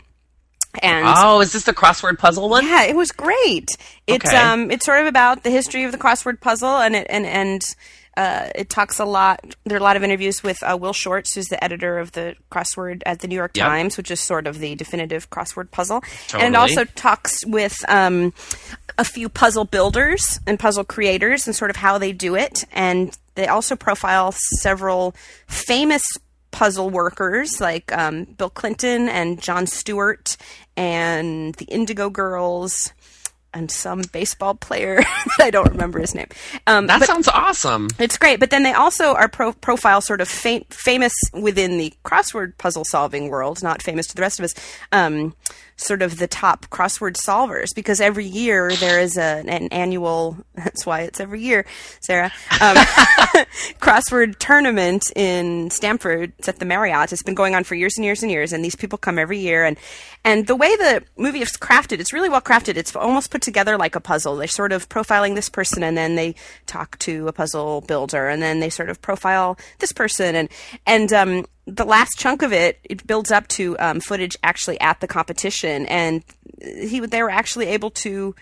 And 0.82 1.06
Oh, 1.08 1.42
is 1.42 1.54
this 1.54 1.64
the 1.64 1.74
crossword 1.74 2.20
puzzle 2.20 2.50
one? 2.50 2.66
Yeah, 2.66 2.84
it 2.84 2.96
was 2.96 3.12
great. 3.12 3.70
It's 4.06 4.26
Okay. 4.26 4.38
um, 4.38 4.70
it's 4.72 4.86
sort 4.86 5.02
of 5.02 5.08
about 5.08 5.44
the 5.44 5.50
history 5.50 5.84
of 5.84 5.92
the 5.92 5.98
crossword 5.98 6.40
puzzle, 6.40 6.78
and 6.78 6.96
it 6.96 7.08
and 7.10 7.26
and 7.26 7.62
uh, 8.18 8.50
it 8.56 8.70
talks 8.70 8.98
a 8.98 9.06
lot. 9.06 9.56
There 9.64 9.78
are 9.78 9.80
a 9.80 9.84
lot 9.84 9.96
of 9.96 10.04
interviews 10.04 10.42
with 10.42 10.58
uh, 10.64 10.76
Will 10.76 10.92
Shortz, 10.92 11.36
who's 11.36 11.46
the 11.46 11.64
editor 11.64 12.00
of 12.00 12.14
the 12.14 12.36
crossword 12.52 13.04
at 13.06 13.20
the 13.20 13.28
New 13.28 13.36
York 13.36 13.56
Yep. 13.56 13.66
Times, 13.66 13.96
which 13.96 14.10
is 14.10 14.20
sort 14.20 14.48
of 14.48 14.58
the 14.58 14.76
definitive 14.76 15.30
crossword 15.30 15.70
puzzle, 15.70 16.04
and 16.34 16.56
it 16.56 16.58
also 16.58 16.84
talks 16.84 17.46
with 17.46 17.78
um, 17.88 18.34
a 18.98 19.04
few 19.04 19.30
puzzle 19.30 19.66
builders 19.66 20.40
and 20.48 20.60
puzzle 20.60 20.84
creators 20.84 21.46
and 21.46 21.56
sort 21.56 21.70
of 21.70 21.78
how 21.78 22.00
they 22.00 22.12
do 22.12 22.36
it, 22.36 22.66
and 22.72 23.16
they 23.36 23.48
also 23.48 23.76
profile 23.76 24.34
several 24.62 25.16
famous 25.48 26.02
puzzle 26.50 26.90
workers 26.90 27.62
like 27.62 27.96
um, 27.96 28.24
Bill 28.24 28.50
Clinton 28.50 29.10
and 29.10 29.40
Jon 29.40 29.68
Stewart 29.68 30.38
and 30.76 31.54
the 31.56 31.66
Indigo 31.66 32.10
Girls 32.10 32.94
and 33.54 33.72
some 33.72 34.02
baseball 34.12 34.54
player 34.56 34.98
that 35.38 35.46
I 35.46 35.50
don't 35.50 35.72
remember 35.72 36.00
his 36.00 36.14
name. 36.14 36.28
Um, 36.68 36.88
That 36.88 37.04
sounds 37.04 37.28
awesome. 37.28 37.88
it's 38.00 38.18
great, 38.18 38.40
but 38.40 38.50
then 38.50 38.64
they 38.64 38.74
also 38.74 39.14
are 39.14 39.28
pro- 39.28 39.54
profile 39.54 40.02
sort 40.02 40.22
of 40.22 40.28
fam- 40.28 40.66
famous 40.70 41.14
within 41.34 41.78
the 41.78 41.94
crossword 42.06 42.58
puzzle 42.58 42.84
solving 42.86 43.30
world, 43.30 43.64
not 43.64 43.82
famous 43.82 44.08
to 44.08 44.16
the 44.16 44.22
rest 44.22 44.40
of 44.40 44.46
us. 44.46 44.54
Um, 44.92 45.34
sort 45.78 46.02
of 46.02 46.18
the 46.18 46.28
top 46.28 46.68
crossword 46.70 47.16
solvers 47.16 47.74
because 47.74 48.02
every 48.02 48.26
year 48.26 48.72
there 48.76 49.00
is 49.00 49.16
a, 49.18 49.44
an 49.48 49.70
annual. 49.70 50.38
That's 50.56 50.86
why 50.86 51.02
it's 51.02 51.20
every 51.20 51.42
year, 51.42 51.66
Sarah. 52.02 52.32
Um, 52.60 52.76
crossword 53.80 54.38
tournament 54.40 55.04
in 55.16 55.70
Stamford. 55.70 56.34
It's 56.40 56.50
at 56.50 56.60
the 56.60 56.66
Marriott. 56.66 57.14
It's 57.14 57.24
been 57.24 57.36
going 57.36 57.56
on 57.56 57.64
for 57.64 57.76
years 57.76 57.94
and 57.96 58.04
years 58.04 58.24
and 58.24 58.32
years, 58.32 58.52
and 58.52 58.66
these 58.66 58.76
people 58.76 58.98
come 58.98 59.20
every 59.20 59.38
year. 59.38 59.64
and 59.64 59.78
And 60.26 60.48
the 60.48 60.56
way 60.56 60.76
the 60.76 61.04
movie 61.16 61.42
is 61.42 61.52
crafted, 61.52 62.00
it's 62.00 62.12
really 62.12 62.30
well 62.30 62.42
crafted. 62.42 62.76
It's 62.76 62.96
almost 62.96 63.32
put 63.32 63.42
together 63.42 63.78
like 63.78 63.96
a 63.96 64.02
puzzle. 64.02 64.36
They're 64.36 64.48
sort 64.48 64.72
of 64.72 64.90
profiling 64.90 65.36
this 65.36 65.50
person, 65.50 65.84
and 65.84 65.96
then 65.96 66.16
they 66.16 66.36
talk 66.66 66.98
to 67.00 67.28
a 67.28 67.34
puzzle 67.34 67.82
builder, 67.82 68.28
and 68.28 68.42
then 68.42 68.60
they 68.60 68.70
sort 68.70 68.90
of 68.90 69.02
profile 69.02 69.58
this 69.80 69.92
person, 69.92 70.36
and 70.36 70.50
and 70.86 71.14
um, 71.14 71.46
the 71.68 71.86
last 71.86 72.18
chunk 72.18 72.42
of 72.42 72.54
it 72.54 72.80
it 72.84 73.06
builds 73.06 73.32
up 73.32 73.48
to 73.50 73.78
um, 73.78 74.00
footage 74.00 74.38
actually 74.42 74.80
at 74.80 75.02
the 75.02 75.08
competition, 75.08 75.86
and 75.88 76.24
he 76.62 77.00
they 77.02 77.22
were 77.22 77.30
actually 77.30 77.68
able 77.68 77.92
to 77.92 78.34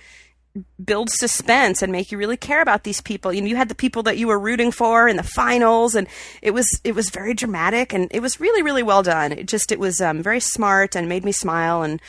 build 0.83 1.09
suspense 1.09 1.81
and 1.81 1.91
make 1.91 2.11
you 2.11 2.17
really 2.17 2.37
care 2.37 2.61
about 2.61 2.83
these 2.83 3.01
people. 3.01 3.33
You 3.33 3.41
know, 3.41 3.47
you 3.47 3.57
had 3.57 3.67
the 3.67 3.75
people 3.75 4.03
that 4.03 4.17
you 4.17 4.27
were 4.27 4.39
rooting 4.39 4.71
for 4.71 5.07
in 5.07 5.17
the 5.17 5.23
finals, 5.23 5.95
and 5.95 6.07
it 6.41 6.51
was 6.51 6.67
it 6.83 6.93
was 6.93 7.09
very 7.09 7.33
dramatic 7.33 7.93
and 7.93 8.07
it 8.11 8.21
was 8.21 8.39
really 8.39 8.61
really 8.61 8.83
well 8.83 9.03
done. 9.03 9.31
It 9.31 9.47
just 9.47 9.71
it 9.71 9.79
was 9.79 9.99
um, 9.99 10.21
very 10.21 10.39
smart 10.39 10.95
and 10.95 11.09
made 11.09 11.25
me 11.25 11.31
smile 11.31 11.81
and 11.81 11.99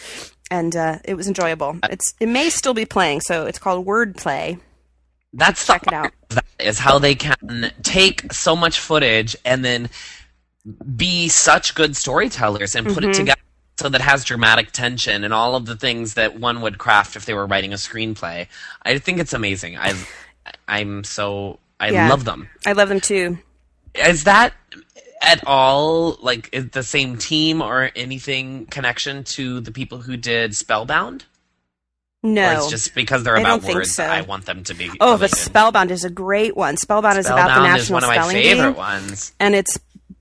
and 0.51 0.77
uh, 0.77 0.99
it 1.05 1.15
was 1.15 1.27
enjoyable. 1.27 1.79
It's 1.85 2.15
it 2.21 2.29
may 2.29 2.51
still 2.51 2.75
be 2.75 2.85
playing, 2.85 3.23
so 3.23 3.47
it's 3.47 3.59
called 3.59 3.87
Wordplay. 3.87 4.61
That's 5.33 5.67
Check 5.67 5.87
it 5.87 5.93
out. 5.93 6.13
That 6.29 6.45
is 6.59 6.79
how 6.81 6.99
they 6.99 7.15
can 7.15 7.73
take 7.83 8.33
so 8.33 8.57
much 8.57 8.81
footage 8.81 9.37
and 9.45 9.65
then 9.65 9.89
be 10.97 11.29
such 11.29 11.75
good 11.75 11.97
storytellers 11.97 12.75
and 12.75 12.87
put 12.87 13.05
it 13.05 13.09
Mm-hmm. 13.11 13.13
together 13.21 13.41
so 13.79 13.89
that 13.91 14.01
it 14.01 14.05
has 14.05 14.25
dramatic 14.25 14.73
tension 14.73 15.23
and 15.23 15.35
all 15.35 15.55
of 15.55 15.67
the 15.67 15.77
things 15.77 16.15
that 16.15 16.41
one 16.41 16.63
would 16.63 16.79
craft 16.79 17.15
if 17.15 17.27
they 17.27 17.35
were 17.35 17.47
writing 17.47 17.73
a 17.73 17.77
screenplay. 17.77 18.47
I 18.83 18.99
think 18.99 19.19
it's 19.19 19.33
amazing. 19.35 19.77
I 19.77 19.93
I'm 20.67 21.05
so 21.05 21.59
I 21.79 21.91
Yeah. 21.91 22.09
love 22.09 22.25
them. 22.25 22.49
I 22.65 22.73
love 22.73 22.89
them 22.89 23.01
too. 23.01 23.39
Is 23.95 24.25
that 24.25 24.55
at 25.23 25.43
all 25.47 26.17
like 26.23 26.49
is 26.53 26.71
the 26.71 26.83
same 26.83 27.19
team 27.19 27.61
or 27.61 27.91
anything 27.95 28.67
connection 28.67 29.25
to 29.25 29.61
the 29.61 29.73
people 29.73 29.99
who 29.99 30.17
did 30.17 30.57
Spellbound? 30.57 31.25
Or 32.23 32.31
No. 32.31 32.57
it's 32.59 32.71
just 32.71 32.95
because 32.95 33.25
they're 33.25 33.37
I 33.37 33.41
about 33.41 33.63
think 33.63 33.75
words 33.75 33.95
so. 33.95 34.05
I 34.05 34.23
want 34.23 34.47
them 34.47 34.65
to 34.65 34.75
be. 34.75 34.91
Oh, 35.01 35.17
but. 35.19 35.31
Spellbound 35.31 35.91
is 35.91 36.03
a 36.05 36.11
great 36.11 36.57
one. 36.57 36.77
Spellbound 36.77 37.19
is 37.19 37.27
about 37.27 37.37
the 37.37 37.43
Spellbound 37.53 37.63
National 37.65 37.83
is 37.83 37.91
one 37.91 38.05
of 38.05 38.09
my 38.09 38.33
favorite 38.33 38.73
Bee, 38.73 38.77
ones. 38.79 39.33
and 39.39 39.55
it's 39.55 39.79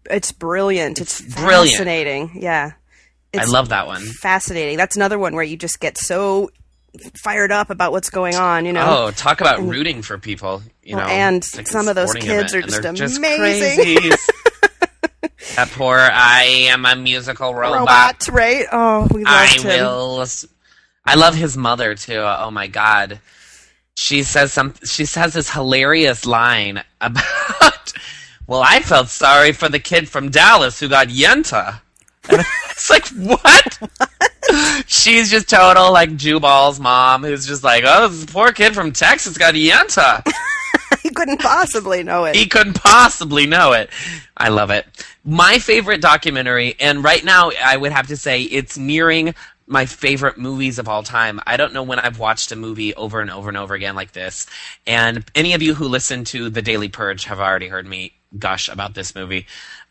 it's 0.09 0.31
brilliant. 0.31 0.99
It's, 0.99 1.21
brilliant. 1.21 1.71
fascinating. 1.71 2.31
Yeah, 2.41 2.71
I 3.37 3.45
love 3.45 3.69
that 3.69 3.87
one. 3.87 4.01
fascinating. 4.21 4.77
That's 4.77 4.95
another 4.95 5.17
one 5.19 5.33
where 5.35 5.43
you 5.43 5.57
just 5.57 5.79
get 5.79 5.97
so 5.97 6.49
fired 7.21 7.51
up 7.51 7.69
about 7.69 7.91
what's 7.91 8.09
going 8.09 8.35
on. 8.35 8.65
You 8.65 8.73
know. 8.73 9.05
Oh, 9.07 9.11
talk 9.11 9.41
about 9.41 9.59
rooting 9.61 10.01
for 10.01 10.17
people! 10.17 10.61
You 10.83 10.95
Well, 10.97 11.07
know, 11.07 11.13
and 11.13 11.43
like 11.55 11.67
some 11.67 11.87
of 11.87 11.95
those 11.95 12.13
kids 12.13 12.53
event, 12.53 12.85
are 12.85 12.87
and 12.87 12.97
just 12.97 13.17
amazing. 13.17 14.11
that 15.55 15.69
poor 15.71 15.97
I 15.97 16.43
am 16.69 16.85
a 16.85 16.95
musical 16.95 17.53
robot. 17.53 17.79
Robot, 17.79 18.27
right? 18.29 18.65
Oh, 18.71 19.07
we 19.11 19.23
loved 19.23 19.27
I 19.27 19.47
him. 19.61 19.85
will. 19.85 20.25
I 21.05 21.15
love 21.15 21.35
his 21.35 21.55
mother 21.57 21.95
too. 21.95 22.17
Oh 22.19 22.49
my 22.51 22.67
god, 22.67 23.19
she 23.95 24.23
says 24.23 24.51
some. 24.53 24.73
She 24.83 25.05
says 25.05 25.33
this 25.33 25.49
hilarious 25.51 26.25
line 26.25 26.83
about. 27.01 27.93
Well, 28.47 28.61
I 28.63 28.81
felt 28.81 29.09
sorry 29.09 29.51
for 29.51 29.69
the 29.69 29.79
kid 29.79 30.07
from 30.07 30.29
Dallas 30.29 30.79
who 30.79 30.87
got 30.87 31.07
Yenta. 31.07 31.81
And 32.29 32.41
it's 32.69 32.89
like 32.89 33.07
what? 33.07 33.79
She's 34.87 35.31
just 35.31 35.49
total 35.49 35.91
like 35.91 36.11
Jewball's 36.11 36.79
mom, 36.79 37.23
who's 37.23 37.45
just 37.45 37.63
like, 37.63 37.83
oh, 37.85 38.07
this 38.07 38.25
poor 38.25 38.51
kid 38.51 38.75
from 38.75 38.91
Texas 38.91 39.37
got 39.37 39.55
Yenta. 39.55 40.23
he 41.01 41.09
couldn't 41.09 41.39
possibly 41.39 42.03
know 42.03 42.25
it. 42.25 42.35
he 42.35 42.47
couldn't 42.47 42.81
possibly 42.81 43.47
know 43.47 43.73
it. 43.73 43.89
I 44.37 44.49
love 44.49 44.69
it. 44.69 44.85
My 45.23 45.57
favorite 45.57 46.01
documentary, 46.01 46.75
and 46.79 47.03
right 47.03 47.23
now 47.23 47.51
I 47.63 47.77
would 47.77 47.91
have 47.91 48.07
to 48.07 48.17
say 48.17 48.43
it's 48.43 48.77
nearing 48.77 49.33
my 49.67 49.87
favorite 49.87 50.37
movies 50.37 50.77
of 50.77 50.87
all 50.87 51.01
time. 51.01 51.39
I 51.47 51.57
don't 51.57 51.73
know 51.73 51.81
when 51.81 51.99
I've 51.99 52.19
watched 52.19 52.51
a 52.51 52.55
movie 52.55 52.93
over 52.93 53.19
and 53.21 53.31
over 53.31 53.49
and 53.49 53.57
over 53.57 53.73
again 53.73 53.95
like 53.95 54.11
this. 54.11 54.45
And 54.85 55.25
any 55.33 55.53
of 55.53 55.63
you 55.63 55.73
who 55.73 55.87
listen 55.87 56.23
to 56.25 56.51
The 56.51 56.61
Daily 56.61 56.89
Purge 56.89 57.25
have 57.25 57.39
already 57.39 57.67
heard 57.67 57.87
me 57.87 58.13
gush 58.37 58.69
about 58.69 58.93
this 58.93 59.15
movie. 59.15 59.45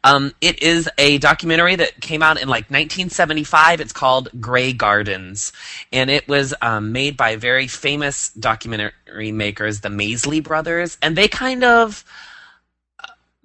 Um, 0.05 0.35
it 0.43 0.63
is 0.63 0.89
a 0.99 1.17
documentary 1.19 1.77
that 1.77 2.01
came 2.01 2.23
out 2.23 2.41
in 2.41 2.47
like 2.49 2.65
1975. 2.65 3.81
It's 3.81 3.93
called 3.93 4.29
Grey 4.39 4.73
Gardens, 4.73 5.53
and 5.93 6.11
it 6.11 6.29
was 6.29 6.55
um, 6.61 6.93
made 6.93 7.17
by 7.17 7.37
very 7.37 7.67
famous 7.67 8.29
documentary 8.31 9.33
makers, 9.33 9.81
the 9.81 9.89
Maysles 9.89 10.43
brothers, 10.43 10.99
and 11.01 11.17
they 11.17 11.27
kind 11.27 11.65
of 11.65 12.05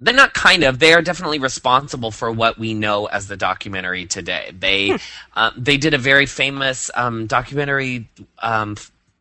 they're 0.00 0.14
not 0.14 0.34
kind 0.34 0.64
of 0.64 0.78
they 0.78 0.92
are 0.92 1.02
definitely 1.02 1.38
responsible 1.38 2.10
for 2.10 2.30
what 2.30 2.58
we 2.58 2.74
know 2.74 3.06
as 3.06 3.28
the 3.28 3.36
documentary 3.36 4.06
today 4.06 4.50
they 4.58 4.96
uh, 5.36 5.50
they 5.56 5.76
did 5.76 5.94
a 5.94 5.98
very 5.98 6.26
famous 6.26 6.90
um, 6.94 7.26
documentary 7.26 8.08
um, 8.42 8.76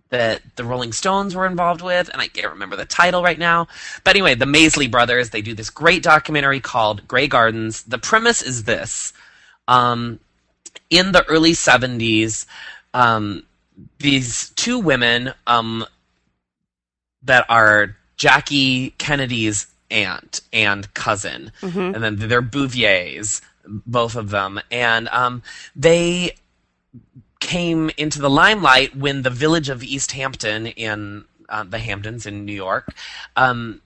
that 0.10 0.42
the 0.56 0.64
rolling 0.64 0.92
stones 0.92 1.36
were 1.36 1.46
involved 1.46 1.82
with 1.82 2.10
and 2.12 2.22
i 2.22 2.28
can't 2.28 2.52
remember 2.52 2.76
the 2.76 2.86
title 2.86 3.22
right 3.24 3.40
now. 3.40 3.68
But 4.04 4.16
anyway 4.16 4.36
the 4.36 4.46
Maysles 4.46 4.90
brothers 4.92 5.30
they 5.30 5.42
do 5.42 5.54
this 5.54 5.70
great 5.70 6.04
documentary 6.04 6.60
called 6.60 7.08
gray 7.08 7.28
gardens. 7.28 7.84
The 7.84 7.98
premise 8.00 8.42
is 8.42 8.64
this. 8.64 9.14
Um, 9.68 10.20
in 10.90 11.12
the 11.12 11.24
early 11.26 11.52
70s 11.52 12.46
um, 12.94 13.44
these 14.00 14.50
two 14.52 14.80
women 14.80 15.34
um, 15.48 15.86
that 17.24 17.46
are 17.50 17.96
Jackie 18.18 18.92
Kennedy's 18.92 19.68
aunt 19.92 20.42
and 20.52 20.92
cousin, 20.94 21.52
and 21.96 22.04
then 22.04 22.16
they're 22.18 22.42
Bouviers, 22.42 23.42
both 23.66 24.16
of 24.16 24.30
them, 24.30 24.60
and 24.72 25.08
um, 25.10 25.44
they 25.76 26.36
came 27.40 27.90
into 27.98 28.20
the 28.20 28.30
limelight 28.30 28.96
when 28.96 29.22
the 29.22 29.30
village 29.30 29.70
of 29.70 29.84
East 29.84 30.12
Hampton 30.12 30.68
in 30.68 31.26
uh, 31.48 31.64
the 31.64 31.80
Hamptons 31.80 32.26
in 32.26 32.46
New 32.46 32.54
York. 32.54 32.94
Um, 33.36 33.82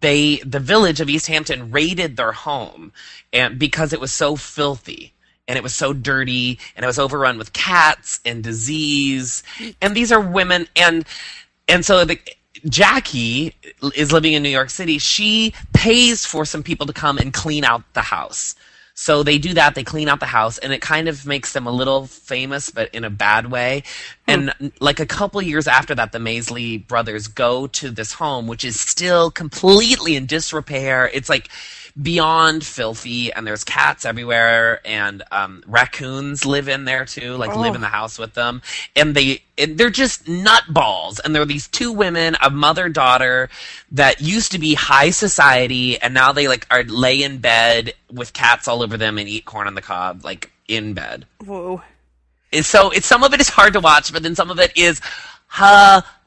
they 0.00 0.36
the 0.38 0.60
village 0.60 1.00
of 1.00 1.08
East 1.08 1.26
Hampton 1.26 1.70
raided 1.70 2.16
their 2.16 2.32
home 2.32 2.92
and 3.32 3.58
because 3.58 3.92
it 3.92 4.00
was 4.00 4.12
so 4.12 4.36
filthy 4.36 5.14
and 5.48 5.56
it 5.56 5.62
was 5.62 5.74
so 5.74 5.92
dirty 5.92 6.58
and 6.76 6.84
it 6.84 6.86
was 6.86 6.98
overrun 6.98 7.38
with 7.38 7.52
cats 7.54 8.20
and 8.24 8.44
disease 8.44 9.42
and 9.80 9.96
these 9.96 10.12
are 10.12 10.20
women 10.20 10.68
and 10.76 11.06
and 11.66 11.84
so 11.84 12.04
the 12.04 12.18
Jackie 12.68 13.54
is 13.94 14.12
living 14.12 14.34
in 14.34 14.42
New 14.42 14.50
York 14.50 14.70
City. 14.70 14.98
She 14.98 15.54
pays 15.72 16.26
for 16.26 16.44
some 16.44 16.62
people 16.62 16.86
to 16.86 16.92
come 16.92 17.16
and 17.16 17.32
clean 17.32 17.64
out 17.64 17.82
the 17.94 18.02
house. 18.02 18.54
So 19.00 19.22
they 19.22 19.38
do 19.38 19.54
that, 19.54 19.74
they 19.74 19.82
clean 19.82 20.10
out 20.10 20.20
the 20.20 20.26
house, 20.26 20.58
and 20.58 20.74
it 20.74 20.82
kind 20.82 21.08
of 21.08 21.24
makes 21.24 21.54
them 21.54 21.66
a 21.66 21.70
little 21.70 22.06
famous, 22.06 22.68
but 22.68 22.94
in 22.94 23.02
a 23.02 23.08
bad 23.08 23.50
way. 23.50 23.82
Hmm. 24.28 24.50
And 24.60 24.72
like 24.78 25.00
a 25.00 25.06
couple 25.06 25.40
years 25.40 25.66
after 25.66 25.94
that, 25.94 26.12
the 26.12 26.18
Maysles 26.18 26.86
brothers 26.86 27.26
go 27.26 27.66
to 27.68 27.90
this 27.90 28.12
home, 28.12 28.46
which 28.46 28.62
is 28.62 28.78
still 28.78 29.30
completely 29.30 30.16
in 30.16 30.26
disrepair. 30.26 31.10
It's 31.14 31.30
like 31.30 31.48
beyond 32.00 32.64
filthy, 32.64 33.32
and 33.32 33.46
there's 33.46 33.64
cats 33.64 34.04
everywhere, 34.04 34.80
and 34.84 35.22
um, 35.30 35.62
raccoons 35.66 36.46
live 36.46 36.68
in 36.68 36.84
there 36.84 37.04
too, 37.04 37.36
like 37.36 37.54
live 37.56 37.74
in 37.74 37.80
the 37.80 37.88
house 37.88 38.18
with 38.18 38.34
them. 38.34 38.62
And 38.96 39.14
they 39.14 39.42
and 39.58 39.76
they're 39.76 39.90
just 39.90 40.24
nutballs, 40.24 41.20
and 41.22 41.34
there 41.34 41.42
are 41.42 41.46
these 41.46 41.68
two 41.68 41.92
women, 41.92 42.36
a 42.40 42.50
mother 42.50 42.88
daughter, 42.88 43.50
that 43.92 44.20
used 44.20 44.52
to 44.52 44.58
be 44.58 44.74
high 44.74 45.10
society, 45.10 46.00
and 46.00 46.14
now 46.14 46.32
they 46.32 46.48
like 46.48 46.66
are 46.70 46.84
lay 46.84 47.22
in 47.22 47.38
bed 47.38 47.92
with 48.10 48.32
cats 48.32 48.68
all 48.68 48.82
over 48.82 48.96
them 48.96 49.18
and 49.18 49.28
eat 49.28 49.44
corn 49.44 49.66
on 49.66 49.74
the 49.74 49.82
cob, 49.82 50.24
like 50.24 50.50
in 50.68 50.94
bed. 50.94 51.26
Whoa. 51.44 51.82
And 52.52 52.64
so 52.64 52.90
it's 52.90 53.06
some 53.06 53.22
of 53.22 53.32
it 53.32 53.40
is 53.40 53.48
hard 53.48 53.74
to 53.74 53.80
watch, 53.80 54.12
but 54.12 54.22
then 54.22 54.34
some 54.34 54.50
of 54.50 54.58
it 54.58 54.76
is 54.76 55.00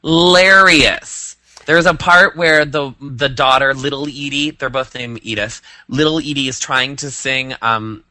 hilarious. 0.02 1.33
There's 1.66 1.86
a 1.86 1.94
part 1.94 2.36
where 2.36 2.64
the 2.64 2.92
the 3.00 3.28
daughter, 3.28 3.74
Little 3.74 4.06
Edie, 4.06 4.50
they're 4.50 4.70
both 4.70 4.94
named 4.94 5.20
Edith. 5.22 5.62
Little 5.88 6.18
Edie 6.18 6.48
is 6.48 6.58
trying 6.58 6.96
to 6.96 7.10
sing. 7.10 7.54
Um, 7.62 8.04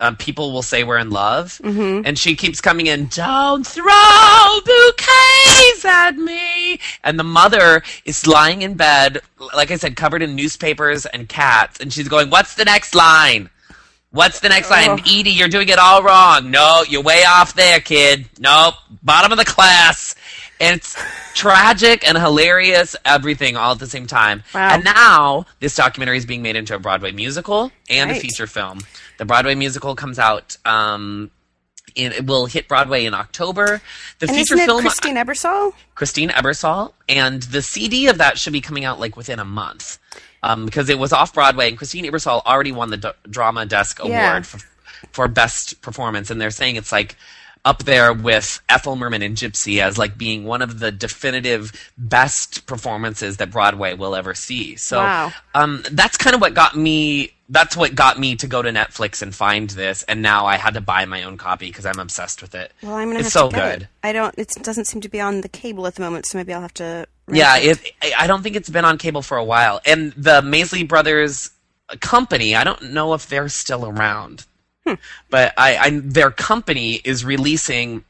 uh, 0.00 0.12
people 0.18 0.52
will 0.52 0.62
say 0.62 0.82
we're 0.84 0.98
in 0.98 1.10
love, 1.10 1.60
and 2.04 2.18
she 2.18 2.34
keeps 2.34 2.60
coming 2.60 2.86
in. 2.88 3.06
Don't 3.06 3.64
throw 3.66 4.60
bouquets 4.64 5.84
at 5.84 6.16
me. 6.16 6.80
And 7.04 7.18
the 7.18 7.24
mother 7.24 7.82
is 8.04 8.26
lying 8.26 8.62
in 8.62 8.74
bed, 8.74 9.20
like 9.54 9.70
I 9.70 9.76
said, 9.76 9.96
covered 9.96 10.22
in 10.22 10.34
newspapers 10.34 11.06
and 11.06 11.28
cats, 11.28 11.80
and 11.80 11.92
she's 11.92 12.08
going, 12.08 12.28
"What's 12.30 12.54
the 12.54 12.64
next 12.64 12.94
line?" 12.94 13.50
What's 14.10 14.38
the 14.38 14.48
next 14.48 14.70
line? 14.70 14.90
Oh. 14.90 14.96
Edie, 14.98 15.30
you're 15.30 15.48
doing 15.48 15.68
it 15.68 15.78
all 15.80 16.00
wrong. 16.04 16.48
No, 16.48 16.84
you're 16.88 17.02
way 17.02 17.24
off 17.24 17.54
there, 17.54 17.80
kid. 17.80 18.26
Nope. 18.38 18.74
Bottom 19.02 19.32
of 19.32 19.38
the 19.38 19.44
class. 19.44 20.14
And 20.60 20.76
it's 20.76 20.96
tragic 21.34 22.06
and 22.08 22.16
hilarious, 22.16 22.96
everything 23.04 23.56
all 23.56 23.72
at 23.72 23.78
the 23.78 23.86
same 23.86 24.06
time. 24.06 24.42
Wow. 24.54 24.68
And 24.74 24.84
now 24.84 25.46
this 25.60 25.74
documentary 25.76 26.16
is 26.16 26.24
being 26.26 26.42
made 26.42 26.56
into 26.56 26.74
a 26.74 26.78
Broadway 26.78 27.12
musical 27.12 27.70
and 27.90 28.10
a 28.10 28.14
feature 28.14 28.46
film. 28.46 28.80
The 29.18 29.24
Broadway 29.24 29.54
musical 29.54 29.94
comes 29.94 30.18
out. 30.18 30.56
Um, 30.64 31.30
in, 31.94 32.10
it 32.12 32.26
will 32.26 32.46
hit 32.46 32.66
Broadway 32.66 33.04
in 33.04 33.14
October. 33.14 33.80
The 34.18 34.26
And 34.26 34.36
feature 34.36 34.56
film, 34.56 34.80
Christine 34.80 35.14
Ebersole? 35.16 35.72
Christine 35.94 36.30
Ebersole, 36.30 36.92
and 37.08 37.42
the 37.42 37.62
CD 37.62 38.08
of 38.08 38.18
that 38.18 38.36
should 38.38 38.52
be 38.52 38.60
coming 38.60 38.84
out 38.84 38.98
like 38.98 39.16
within 39.16 39.38
a 39.38 39.44
month. 39.44 39.98
Um, 40.42 40.66
because 40.66 40.88
it 40.90 40.98
was 40.98 41.12
off 41.12 41.32
Broadway, 41.32 41.68
and 41.68 41.78
Christine 41.78 42.04
Ebersole 42.04 42.42
already 42.44 42.72
won 42.72 42.90
the 42.90 42.96
D- 42.98 43.08
Drama 43.30 43.64
Desk 43.64 43.98
Award 44.00 44.12
Yeah. 44.12 44.42
for, 44.42 44.58
for 45.12 45.28
Best 45.28 45.80
Performance, 45.82 46.30
and 46.30 46.40
they're 46.40 46.50
saying 46.50 46.76
it's 46.76 46.90
like 46.92 47.16
up 47.64 47.84
there 47.84 48.12
with 48.12 48.60
Ethel 48.68 48.94
Merman 48.96 49.22
and 49.22 49.36
Gypsy 49.36 49.80
as 49.80 49.96
like 49.96 50.18
being 50.18 50.44
one 50.44 50.60
of 50.62 50.80
the 50.80 50.92
definitive 50.92 51.72
best 51.96 52.66
performances 52.66 53.38
that 53.38 53.50
Broadway 53.50 53.94
will 53.94 54.14
ever 54.14 54.34
see. 54.34 54.76
So 54.76 54.98
Wow. 54.98 55.32
um, 55.54 55.82
that's 55.90 56.16
kind 56.16 56.34
of 56.34 56.40
what 56.42 56.54
got 56.54 56.76
me. 56.76 57.30
That's 57.48 57.76
what 57.76 57.94
got 57.94 58.18
me 58.18 58.36
to 58.36 58.46
go 58.46 58.62
to 58.62 58.70
Netflix 58.70 59.20
and 59.20 59.34
find 59.34 59.68
this, 59.70 60.02
and 60.04 60.22
now 60.22 60.46
I 60.46 60.56
had 60.56 60.74
to 60.74 60.80
buy 60.80 61.04
my 61.04 61.24
own 61.24 61.36
copy 61.36 61.66
because 61.68 61.84
I'm 61.84 61.98
obsessed 61.98 62.40
with 62.40 62.54
it. 62.54 62.72
Well, 62.82 62.94
I'm 62.94 63.08
gonna 63.08 63.20
it's 63.20 63.32
so 63.32 63.50
good. 63.50 63.82
It. 63.82 63.88
I 64.02 64.12
don't. 64.12 64.34
It 64.38 64.48
doesn't 64.62 64.86
seem 64.86 65.02
to 65.02 65.10
be 65.10 65.20
on 65.20 65.42
the 65.42 65.48
cable 65.50 65.86
at 65.86 65.94
the 65.94 66.00
moment, 66.00 66.24
so 66.26 66.38
maybe 66.38 66.54
I'll 66.54 66.62
have 66.62 66.72
to. 66.74 67.06
Yeah, 67.30 67.58
it. 67.58 67.82
it, 67.84 67.92
I- 68.02 68.24
I 68.24 68.26
don't 68.26 68.42
think 68.42 68.56
it's 68.56 68.70
been 68.70 68.86
on 68.86 68.96
cable 68.96 69.20
for 69.20 69.36
a 69.36 69.44
while. 69.44 69.80
And 69.84 70.12
the 70.12 70.40
Maysles 70.40 70.88
Brothers 70.88 71.50
company, 72.00 72.54
I 72.56 72.64
don't 72.64 72.92
know 72.94 73.12
if 73.12 73.26
they're 73.28 73.48
still 73.50 73.84
around. 73.86 74.46
Hmm. 74.86 74.94
But 75.30 75.54
I, 75.56 75.76
I, 75.76 76.00
their 76.02 76.30
company 76.30 76.94
is 77.04 77.24
releasing 77.24 78.04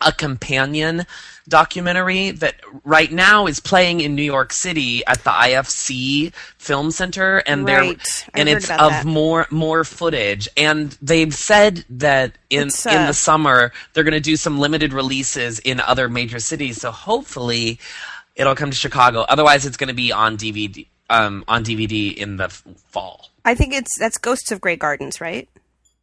a 0.00 0.12
companion 0.12 1.06
documentary 1.48 2.30
that 2.30 2.56
right 2.84 3.10
now 3.10 3.46
is 3.46 3.58
playing 3.58 4.00
in 4.00 4.14
New 4.14 4.22
York 4.22 4.52
City 4.52 5.04
at 5.06 5.24
the 5.24 5.30
IFC 5.30 6.32
Film 6.58 6.90
Center, 6.90 7.38
and 7.38 7.64
Right. 7.64 7.98
they're 7.98 8.30
and 8.34 8.48
it's 8.48 8.70
of 8.70 8.90
that. 8.90 9.04
more 9.06 9.46
more 9.50 9.82
footage. 9.84 10.48
And 10.56 10.96
they've 11.00 11.34
said 11.34 11.84
that 11.90 12.36
in 12.50 12.68
It's, 12.68 12.84
in 12.86 12.96
uh, 12.96 13.06
the 13.06 13.14
summer 13.14 13.72
they're 13.94 14.04
going 14.04 14.12
to 14.12 14.20
do 14.20 14.36
some 14.36 14.58
limited 14.58 14.92
releases 14.92 15.58
in 15.60 15.80
other 15.80 16.08
major 16.08 16.38
cities. 16.38 16.80
So 16.80 16.90
hopefully 16.90 17.78
it'll 18.36 18.54
come 18.54 18.70
to 18.70 18.76
Chicago. 18.76 19.22
Otherwise, 19.22 19.64
it's 19.66 19.76
going 19.78 19.88
to 19.88 19.94
be 19.94 20.12
on 20.12 20.36
DVD 20.36 20.86
um, 21.10 21.44
on 21.48 21.64
DVD 21.64 22.14
in 22.14 22.36
the 22.36 22.44
f- 22.44 22.62
fall. 22.88 23.30
I 23.44 23.54
think 23.54 23.72
it's 23.72 23.98
that's 23.98 24.18
Ghosts 24.18 24.52
of 24.52 24.60
Grey 24.60 24.76
Gardens, 24.76 25.20
right? 25.20 25.48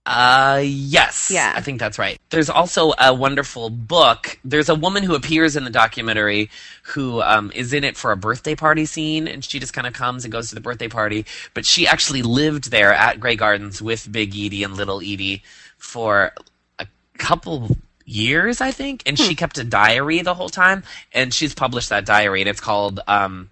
Uh, 0.05 0.62
yes. 0.63 1.31
Yeah. 1.31 1.53
I 1.55 1.62
think 1.62 1.79
that's 1.79 1.97
right. 1.97 2.19
There's 2.29 2.50
also 2.50 2.93
a 3.00 3.13
wonderful 3.13 3.69
book. 3.69 4.38
There's 4.45 4.69
a 4.69 4.75
woman 4.75 5.03
who 5.03 5.15
appears 5.15 5.55
in 5.55 5.63
the 5.63 5.71
documentary 5.71 6.50
who 6.83 7.21
um, 7.21 7.51
is 7.55 7.74
in 7.74 7.83
it 7.83 7.97
for 7.97 8.12
a 8.12 8.17
birthday 8.17 8.55
party 8.55 8.85
scene, 8.85 9.27
and 9.27 9.43
she 9.43 9.59
just 9.59 9.74
kind 9.74 9.88
of 9.88 9.93
comes 9.93 10.24
and 10.24 10.31
goes 10.31 10.50
to 10.50 10.55
the 10.55 10.62
birthday 10.62 10.88
party. 10.88 11.25
But 11.55 11.65
she 11.65 11.88
actually 11.88 12.21
lived 12.21 12.69
there 12.69 12.93
at 12.93 13.19
Grey 13.19 13.35
Gardens 13.35 13.81
with 13.81 14.12
Big 14.12 14.35
Edie 14.35 14.63
and 14.63 14.75
Little 14.75 15.00
Edie 15.00 15.41
for 15.77 16.33
a 16.77 16.88
couple 17.17 17.75
years, 18.05 18.62
I 18.62 18.69
think, 18.71 19.01
and 19.07 19.17
she 19.17 19.33
kept 19.33 19.57
a 19.57 19.63
diary 19.63 20.21
the 20.21 20.35
whole 20.35 20.50
time, 20.50 20.83
and 21.12 21.33
she's 21.33 21.55
published 21.55 21.89
that 21.89 22.05
diary, 22.05 22.41
and 22.41 22.50
it's 22.50 22.62
called 22.62 23.00
um, 23.07 23.50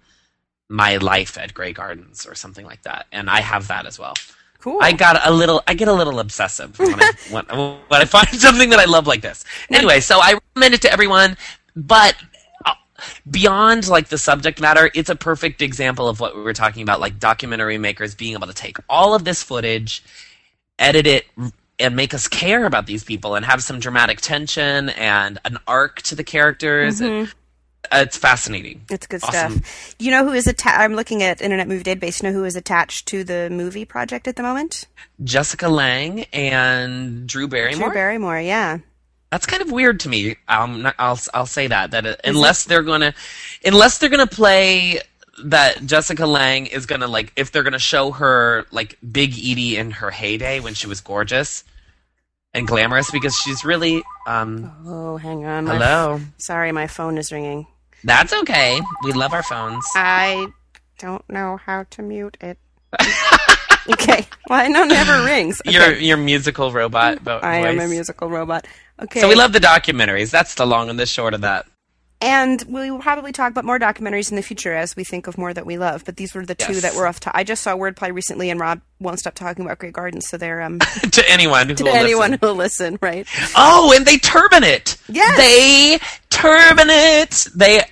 "My 0.68 0.98
Life 0.98 1.36
at 1.36 1.52
Grey 1.52 1.72
Gardens" 1.72 2.26
or 2.26 2.36
something 2.36 2.64
like 2.64 2.82
that, 2.82 3.06
and 3.10 3.28
I 3.28 3.40
have 3.40 3.66
that 3.68 3.86
as 3.86 3.98
well. 3.98 4.14
Cool. 4.64 4.78
I 4.80 4.92
got 4.92 5.20
a 5.26 5.30
little. 5.30 5.62
I 5.66 5.74
get 5.74 5.88
a 5.88 5.92
little 5.92 6.18
obsessive 6.20 6.78
when 6.78 6.94
I 6.98 7.12
when, 7.30 7.44
when 7.44 8.00
I 8.00 8.06
find 8.06 8.28
something 8.28 8.70
that 8.70 8.78
I 8.78 8.86
love 8.86 9.06
like 9.06 9.20
this. 9.20 9.44
Anyway, 9.70 10.00
so 10.00 10.20
I 10.22 10.38
recommend 10.54 10.72
it 10.72 10.80
to 10.80 10.90
everyone, 10.90 11.36
but 11.76 12.16
uh, 12.64 12.72
beyond 13.30 13.88
like 13.88 14.08
the 14.08 14.16
subject 14.16 14.62
matter, 14.62 14.90
it's 14.94 15.10
a 15.10 15.16
perfect 15.16 15.60
example 15.60 16.08
of 16.08 16.18
what 16.18 16.34
we 16.34 16.40
were 16.40 16.54
talking 16.54 16.82
about, 16.82 16.98
like 16.98 17.18
documentary 17.18 17.76
makers 17.76 18.14
being 18.14 18.32
able 18.32 18.46
to 18.46 18.54
take 18.54 18.78
all 18.88 19.14
of 19.14 19.26
this 19.26 19.42
footage, 19.42 20.02
edit 20.78 21.06
it, 21.06 21.26
and 21.78 21.94
make 21.94 22.14
us 22.14 22.26
care 22.26 22.64
about 22.64 22.86
these 22.86 23.04
people, 23.04 23.34
and 23.34 23.44
have 23.44 23.62
some 23.62 23.78
dramatic 23.78 24.22
tension 24.22 24.88
and 24.88 25.38
an 25.44 25.58
arc 25.68 26.00
to 26.00 26.14
the 26.14 26.24
characters. 26.24 27.02
Mm-hmm. 27.02 27.24
Uh, 27.24 27.26
it's 27.92 28.16
fascinating. 28.16 28.82
It's 28.90 29.06
good 29.06 29.22
Awesome. 29.24 29.58
stuff. 29.60 29.94
You 29.98 30.10
know 30.10 30.24
who 30.24 30.32
is 30.32 30.46
attached? 30.46 30.78
I'm 30.78 30.94
looking 30.94 31.22
at 31.22 31.40
Internet 31.40 31.68
Movie 31.68 31.84
Database. 31.84 32.22
You 32.22 32.28
know 32.30 32.34
who 32.34 32.44
is 32.44 32.56
attached 32.56 33.06
to 33.08 33.24
the 33.24 33.48
movie 33.50 33.84
project 33.84 34.26
at 34.28 34.36
the 34.36 34.42
moment? 34.42 34.86
Jessica 35.22 35.68
Lange 35.68 36.24
and 36.32 37.26
Drew 37.26 37.48
Barrymore. 37.48 37.88
Drew 37.88 37.94
Barrymore. 37.94 38.40
Yeah. 38.40 38.78
That's 39.30 39.46
kind 39.46 39.62
of 39.62 39.72
weird 39.72 40.00
to 40.00 40.08
me. 40.08 40.36
Um, 40.46 40.88
I'll 40.98 41.18
I'll 41.34 41.46
say 41.46 41.66
that 41.66 41.90
that 41.90 42.06
uh, 42.06 42.16
unless 42.24 42.64
they're 42.66 42.82
gonna, 42.84 43.14
unless 43.64 43.98
they're 43.98 44.08
gonna 44.10 44.28
play 44.28 45.00
that 45.44 45.84
Jessica 45.84 46.24
Lange 46.26 46.66
is 46.66 46.86
gonna 46.86 47.08
like 47.08 47.32
if 47.34 47.50
they're 47.50 47.64
gonna 47.64 47.78
show 47.80 48.12
her 48.12 48.66
like 48.70 48.96
Big 49.10 49.32
Edie 49.32 49.76
in 49.76 49.90
her 49.90 50.12
heyday 50.12 50.60
when 50.60 50.74
she 50.74 50.86
was 50.86 51.00
gorgeous 51.00 51.64
and 52.52 52.68
glamorous 52.68 53.10
because 53.10 53.34
she's 53.36 53.64
really 53.64 54.04
um 54.28 54.70
Oh, 54.86 55.16
hang 55.16 55.44
on. 55.44 55.64
My 55.64 55.72
hello. 55.74 56.20
Sorry, 56.38 56.70
my 56.70 56.86
phone 56.86 57.18
is 57.18 57.32
ringing. 57.32 57.66
That's 58.04 58.32
okay. 58.32 58.80
We 59.02 59.12
love 59.12 59.32
our 59.32 59.42
phones. 59.42 59.84
I 59.94 60.46
don't 60.98 61.28
know 61.28 61.56
how 61.56 61.84
to 61.90 62.02
mute 62.02 62.36
it. 62.40 62.58
okay. 63.90 64.26
Well, 64.48 64.60
I 64.60 64.68
know 64.68 64.84
never 64.84 65.24
rings. 65.24 65.60
Okay. 65.66 65.74
Your 65.76 65.92
your 65.94 66.16
musical 66.16 66.70
robot 66.72 67.20
vo- 67.20 67.38
I 67.42 67.56
am 67.68 67.80
a 67.80 67.88
musical 67.88 68.28
robot. 68.28 68.66
Okay. 69.02 69.20
So 69.20 69.28
we 69.28 69.34
love 69.34 69.52
the 69.52 69.58
documentaries. 69.60 70.30
That's 70.30 70.54
the 70.54 70.66
long 70.66 70.88
and 70.90 70.98
the 70.98 71.06
short 71.06 71.34
of 71.34 71.40
that. 71.42 71.66
And 72.20 72.62
we 72.68 72.90
will 72.90 73.00
probably 73.00 73.32
talk 73.32 73.50
about 73.50 73.66
more 73.66 73.78
documentaries 73.78 74.30
in 74.30 74.36
the 74.36 74.42
future 74.42 74.72
as 74.72 74.96
we 74.96 75.04
think 75.04 75.26
of 75.26 75.36
more 75.36 75.52
that 75.52 75.66
we 75.66 75.76
love. 75.76 76.04
But 76.06 76.16
these 76.16 76.32
were 76.34 76.46
the 76.46 76.54
two 76.54 76.74
Yes. 76.74 76.82
that 76.82 76.94
were 76.94 77.06
off. 77.06 77.20
To- 77.20 77.36
I 77.36 77.44
just 77.44 77.62
saw 77.62 77.76
Wordplay 77.76 78.14
recently, 78.14 78.48
and 78.48 78.58
Rob 78.58 78.80
won't 78.98 79.18
stop 79.18 79.34
talking 79.34 79.62
about 79.64 79.78
Grey 79.78 79.90
Gardens. 79.90 80.28
So 80.28 80.38
they're 80.38 80.62
um 80.62 80.78
to 81.12 81.30
anyone 81.30 81.68
who 81.68 81.74
to 81.74 81.84
will 81.84 81.94
anyone 81.94 82.30
listen. 82.32 82.38
who'll 82.48 82.54
listen, 82.54 82.98
right? 83.02 83.26
Oh, 83.56 83.92
and 83.94 84.06
they 84.06 84.16
it. 84.62 84.96
Yes. 85.08 85.36
They 85.36 85.98
turban 86.34 86.88
it. 86.90 87.46
They 87.54 87.82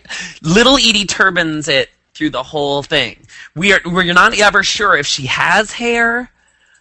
little 0.42 0.76
Edie 0.76 1.06
turbans 1.06 1.68
it 1.68 1.90
through 2.14 2.30
the 2.30 2.42
whole 2.42 2.82
thing. 2.82 3.16
We 3.54 3.72
are 3.72 3.80
we're 3.84 4.12
not 4.12 4.38
ever 4.38 4.62
sure 4.62 4.96
if 4.96 5.06
she 5.06 5.26
has 5.26 5.72
hair. 5.72 6.30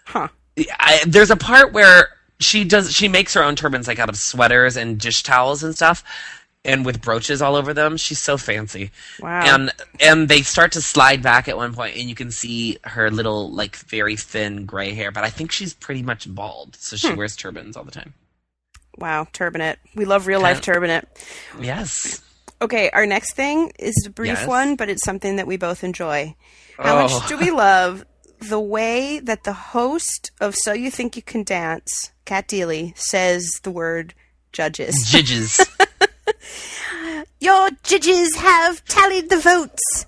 Huh. 0.06 0.28
I, 0.80 1.00
there's 1.08 1.32
a 1.32 1.38
part 1.38 1.71
where 1.74 2.10
she 2.39 2.63
does 2.63 2.91
she 2.91 3.08
makes 3.08 3.34
her 3.34 3.43
own 3.43 3.56
turbans 3.56 3.88
like 3.88 4.00
out 4.00 4.10
of 4.10 4.17
sweaters 4.17 4.76
and 4.78 5.00
dish 5.00 5.24
towels 5.24 5.63
and 5.63 5.76
stuff 5.76 6.04
and 6.65 6.86
with 6.86 7.02
brooches 7.02 7.41
all 7.41 7.56
over 7.56 7.74
them 7.74 7.97
she's 7.97 8.19
so 8.19 8.36
fancy 8.38 8.91
Wow. 9.19 9.41
and 9.45 9.71
and 10.00 10.28
they 10.28 10.41
start 10.41 10.71
to 10.74 10.82
slide 10.82 11.21
back 11.24 11.47
at 11.47 11.56
one 11.56 11.74
point 11.74 11.95
and 11.95 12.10
you 12.10 12.15
can 12.15 12.32
see 12.32 12.78
her 12.84 13.10
little 13.12 13.52
like 13.52 13.76
very 13.76 14.15
thin 14.15 14.65
gray 14.65 14.93
hair 14.93 15.12
but 15.12 15.24
i 15.24 15.30
think 15.30 15.52
she's 15.52 15.74
pretty 15.76 16.02
much 16.04 16.34
bald 16.34 16.76
so 16.76 16.97
Hmm. 16.97 17.12
she 17.13 17.15
wears 17.17 17.36
turbans 17.36 17.78
all 17.78 17.84
the 17.84 17.91
time 17.91 18.13
Wow, 19.02 19.28
Turbinet. 19.34 19.78
We 19.96 20.06
love 20.06 20.28
real 20.28 20.40
life 20.42 20.62
Turbinet. 20.62 21.04
yes 21.60 22.22
Okay, 22.62 22.92
our 22.92 23.08
next 23.08 23.34
thing 23.34 23.72
is 23.80 23.96
a 24.06 24.12
brief 24.12 24.38
Yes. 24.38 24.48
one, 24.48 24.76
but 24.76 24.88
it's 24.88 25.04
something 25.04 25.38
that 25.38 25.48
we 25.48 25.58
both 25.58 25.84
enjoy. 25.84 26.36
How 26.78 26.96
Oh. 27.00 27.08
much 27.20 27.28
do 27.28 27.36
we 27.36 27.50
love 27.50 28.06
the 28.40 28.60
way 28.60 29.20
that 29.20 29.44
the 29.44 29.54
host 29.54 30.30
of 30.40 30.56
So 30.56 30.72
You 30.72 30.92
Think 30.92 31.16
You 31.16 31.24
Can 31.24 31.44
Dance, 31.44 32.12
Cat 32.26 32.48
Deeley, 32.48 32.96
says 32.96 33.60
the 33.64 33.72
word 33.72 34.14
judges? 34.54 34.94
jidges 35.12 35.60
Your 37.40 37.70
judges 37.84 38.36
have 38.36 38.86
tallied 38.86 39.30
the 39.30 39.40
votes. 39.40 40.06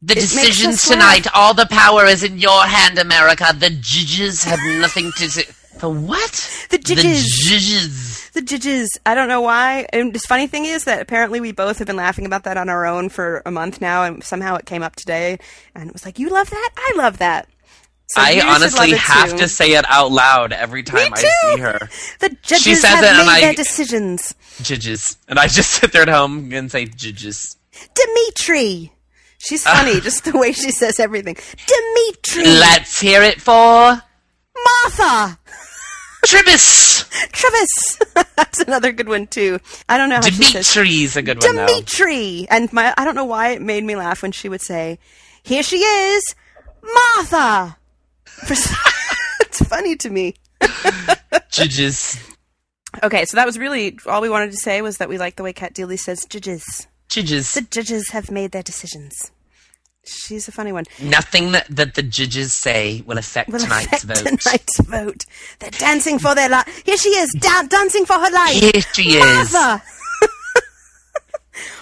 the 0.00 0.14
makes 0.14 0.30
decisions 0.32 0.82
tonight 0.82 1.26
all 1.34 1.52
the 1.54 1.66
power 1.66 2.04
is 2.06 2.22
in 2.24 2.38
your 2.38 2.62
hand 2.64 2.98
america 2.98 3.46
the 3.56 3.70
judges 3.70 4.42
have 4.44 4.58
nothing 4.80 5.10
to 5.16 5.30
say 5.30 5.44
the 5.80 5.88
what 5.88 6.34
The 6.70 6.78
judges. 6.78 7.22
the 7.22 7.50
judges 7.50 8.11
The 8.34 8.42
judges. 8.42 8.98
I 9.04 9.14
don't 9.14 9.28
know 9.28 9.42
why. 9.42 9.86
And 9.92 10.14
the 10.14 10.18
funny 10.18 10.46
thing 10.46 10.64
is 10.64 10.84
that 10.84 11.02
apparently 11.02 11.40
we 11.40 11.52
both 11.52 11.78
have 11.78 11.86
been 11.86 11.96
laughing 11.96 12.24
about 12.24 12.44
that 12.44 12.56
on 12.56 12.68
our 12.70 12.86
own 12.86 13.08
for 13.10 13.42
a 13.44 13.50
month 13.50 13.80
now, 13.80 14.04
and 14.04 14.24
somehow 14.24 14.56
it 14.56 14.64
came 14.64 14.82
up 14.82 14.96
today, 14.96 15.38
and 15.74 15.86
it 15.88 15.92
was 15.92 16.04
like, 16.06 16.18
"You 16.18 16.30
love 16.30 16.48
that? 16.48 16.70
I 16.76 16.92
love 16.96 17.18
that." 17.18 17.46
So 18.08 18.20
I 18.20 18.42
honestly 18.44 18.90
have 18.92 19.30
too. 19.32 19.38
to 19.38 19.48
say 19.48 19.72
it 19.72 19.84
out 19.88 20.12
loud 20.12 20.52
every 20.52 20.82
time 20.82 21.12
I 21.14 21.18
see 21.18 21.60
her. 21.60 21.78
The 22.20 22.36
judges 22.42 22.80
says 22.82 22.84
have 22.84 23.04
it 23.04 23.08
and 23.08 23.26
made 23.26 23.32
I- 23.32 23.40
their 23.40 23.54
decisions. 23.54 24.34
Judges. 24.62 25.16
And 25.28 25.38
I 25.38 25.46
just 25.46 25.70
sit 25.80 25.92
there 25.92 26.02
at 26.02 26.08
home 26.08 26.52
and 26.52 26.70
say 26.70 26.86
judges. 26.86 27.56
Dimitri. 27.94 28.92
She's 29.38 29.64
funny, 29.64 30.00
just 30.02 30.24
the 30.24 30.36
way 30.38 30.52
she 30.52 30.70
says 30.70 31.00
everything. 31.00 31.36
Dimitri. 31.66 32.44
Let's 32.44 33.00
hear 33.00 33.22
it 33.22 33.40
for 33.40 34.02
Martha. 34.64 35.38
Tribus. 36.24 37.04
Travis. 37.32 37.98
That's 38.36 38.60
another 38.60 38.92
good 38.92 39.08
one 39.08 39.26
too. 39.26 39.58
I 39.88 39.98
don't 39.98 40.08
know 40.08 40.16
how. 40.16 40.22
Dimitri's 40.22 41.16
a 41.16 41.22
good 41.22 41.42
one 41.42 41.56
though. 41.56 41.66
Dimitri. 41.66 42.46
And 42.48 42.72
my 42.72 42.94
I 42.96 43.04
don't 43.04 43.14
know 43.14 43.24
why 43.24 43.50
it 43.50 43.62
made 43.62 43.84
me 43.84 43.96
laugh 43.96 44.22
when 44.22 44.32
she 44.32 44.48
would 44.48 44.62
say, 44.62 44.98
"Here 45.42 45.62
she 45.62 45.78
is, 45.78 46.34
Martha." 46.82 47.76
It's 49.52 49.68
funny 49.68 49.96
to 49.96 50.08
me. 50.08 50.34
Judges. 51.50 52.18
Okay, 53.02 53.26
so 53.26 53.36
that 53.36 53.44
was 53.44 53.58
really 53.58 53.98
all 54.06 54.22
we 54.22 54.30
wanted 54.30 54.50
to 54.50 54.56
say 54.56 54.80
was 54.80 54.96
that 54.96 55.10
we 55.10 55.18
like 55.18 55.36
the 55.36 55.42
way 55.42 55.52
Cat 55.52 55.74
Deeley 55.74 55.98
says 55.98 56.24
judges. 56.24 56.86
Judges. 57.10 57.52
The 57.52 57.60
judges 57.60 58.08
have 58.12 58.30
made 58.30 58.52
their 58.52 58.62
decisions. 58.62 59.30
She's 60.04 60.48
a 60.48 60.52
funny 60.52 60.72
one. 60.72 60.84
Nothing 61.00 61.52
that, 61.52 61.66
that 61.68 61.94
the 61.94 62.02
judges 62.02 62.52
say 62.52 63.02
will 63.06 63.18
affect 63.18 63.50
Will 63.50 63.60
tonight's 63.60 64.02
affect 64.02 64.18
vote. 64.20 64.38
tonight's 64.40 64.80
vote. 64.80 65.24
They're 65.60 65.70
dancing 65.70 66.18
for 66.18 66.34
their 66.34 66.48
life. 66.48 66.82
Here 66.84 66.96
she 66.96 67.10
is, 67.10 67.28
da- 67.38 67.62
dancing 67.62 68.04
for 68.04 68.14
her 68.14 68.30
life. 68.30 68.52
Here 68.54 68.82
she 68.92 69.16
is. 69.18 69.54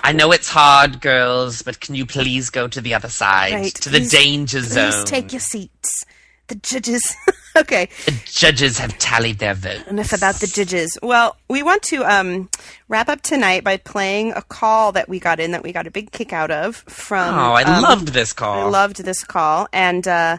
I 0.03 0.13
know 0.13 0.33
it's 0.33 0.49
hard, 0.49 1.01
girls, 1.01 1.63
but 1.63 1.81
can 1.81 1.95
you 1.95 2.05
please 2.05 2.51
go 2.51 2.69
to 2.69 2.81
the 2.81 2.95
other 2.95 3.09
side, 3.09 3.53
Right, 3.55 3.75
to 3.77 3.89
the 3.89 4.01
danger 4.01 4.61
zone? 4.61 4.91
Please 4.93 5.05
take 5.05 5.33
your 5.33 5.41
seats. 5.41 6.05
The 6.51 6.57
judges. 6.57 7.17
okay, 7.57 7.89
The 8.07 8.23
judges 8.27 8.79
have 8.79 8.99
tallied 8.99 9.39
their 9.39 9.55
vote. 9.55 9.87
enough 9.87 10.13
about 10.13 10.35
the 10.41 10.49
judges. 10.49 10.99
Well, 11.01 11.37
we 11.49 11.63
want 11.63 11.83
to 11.85 12.05
um, 12.05 12.51
wrap 12.89 13.09
up 13.09 13.21
tonight 13.21 13.63
by 13.63 13.77
playing 13.77 14.33
a 14.33 14.43
call 14.43 14.91
that 14.93 15.09
we 15.09 15.21
got 15.21 15.39
in 15.39 15.53
that 15.53 15.63
we 15.63 15.71
got 15.73 15.87
a 15.87 15.93
big 15.93 16.11
kick 16.11 16.33
out 16.33 16.51
of 16.51 16.75
from. 16.89 17.33
Oh, 17.39 17.53
I 17.53 17.63
um, 17.63 17.83
loved 17.83 18.09
this 18.09 18.33
call. 18.33 18.67
I 18.67 18.69
loved 18.69 19.05
this 19.05 19.23
call, 19.23 19.69
and 19.73 20.09
uh, 20.09 20.39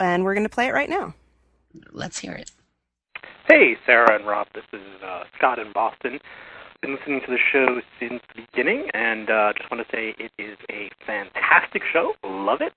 and 0.00 0.24
we're 0.24 0.34
going 0.34 0.46
to 0.46 0.52
play 0.52 0.66
it 0.66 0.74
right 0.74 0.90
now. 0.90 1.14
Let's 1.92 2.18
hear 2.18 2.32
it. 2.32 2.50
Hey, 3.48 3.76
Sarah 3.86 4.16
and 4.16 4.26
Rob. 4.26 4.48
This 4.52 4.64
is 4.72 5.02
uh, 5.04 5.22
Scott 5.38 5.60
in 5.60 5.70
Boston. 5.72 6.18
been 6.82 6.96
listening 6.96 7.20
to 7.20 7.30
the 7.30 7.38
show 7.52 7.80
since 8.00 8.20
the 8.34 8.42
beginning, 8.50 8.88
and 8.94 9.30
uh, 9.30 9.52
just 9.56 9.70
want 9.70 9.86
to 9.88 9.96
say 9.96 10.12
it 10.18 10.32
is 10.42 10.58
a 10.72 10.90
fantastic 11.06 11.82
show. 11.92 12.14
Love 12.24 12.62
it. 12.62 12.72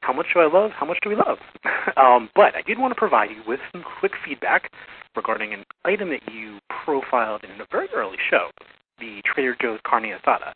How 0.00 0.12
much 0.12 0.26
do 0.34 0.40
I 0.40 0.46
love? 0.46 0.70
How 0.72 0.86
much 0.86 0.98
do 1.02 1.08
we 1.08 1.16
love? 1.16 1.38
um, 1.96 2.30
but 2.34 2.54
I 2.54 2.62
did 2.66 2.78
want 2.78 2.92
to 2.92 2.98
provide 2.98 3.30
you 3.30 3.42
with 3.46 3.60
some 3.72 3.84
quick 4.00 4.12
feedback 4.24 4.70
regarding 5.16 5.52
an 5.52 5.64
item 5.84 6.10
that 6.10 6.32
you 6.32 6.58
profiled 6.84 7.44
in 7.44 7.60
a 7.60 7.66
very 7.70 7.88
early 7.94 8.16
show, 8.30 8.50
the 8.98 9.20
Trader 9.24 9.56
Joe's 9.60 9.80
carne 9.86 10.04
asada. 10.04 10.52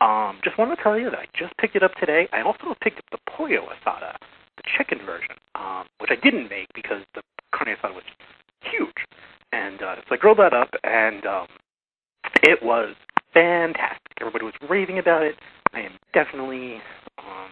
Um, 0.00 0.40
just 0.44 0.58
want 0.58 0.76
to 0.76 0.82
tell 0.82 0.98
you 0.98 1.10
that 1.10 1.18
I 1.18 1.26
just 1.36 1.56
picked 1.58 1.76
it 1.76 1.82
up 1.82 1.94
today. 1.94 2.28
I 2.32 2.42
also 2.42 2.74
picked 2.82 2.98
up 2.98 3.04
the 3.10 3.18
pollo 3.30 3.68
asada, 3.68 4.14
the 4.56 4.62
chicken 4.76 4.98
version, 5.04 5.36
um, 5.54 5.86
which 5.98 6.10
I 6.10 6.16
didn't 6.16 6.48
make 6.48 6.68
because 6.74 7.02
the 7.14 7.22
carne 7.54 7.74
asada 7.74 7.94
was 7.94 8.04
huge. 8.62 9.04
And 9.52 9.82
uh, 9.82 9.96
so 10.08 10.14
I 10.14 10.16
grilled 10.16 10.38
that 10.38 10.52
up, 10.52 10.70
and 10.82 11.24
um, 11.26 11.46
it 12.42 12.62
was 12.62 12.94
fantastic. 13.32 14.00
Everybody 14.20 14.44
was 14.44 14.54
raving 14.68 14.98
about 14.98 15.22
it. 15.22 15.36
I 15.72 15.80
am 15.80 15.92
definitely 16.12 16.80
um, 17.18 17.50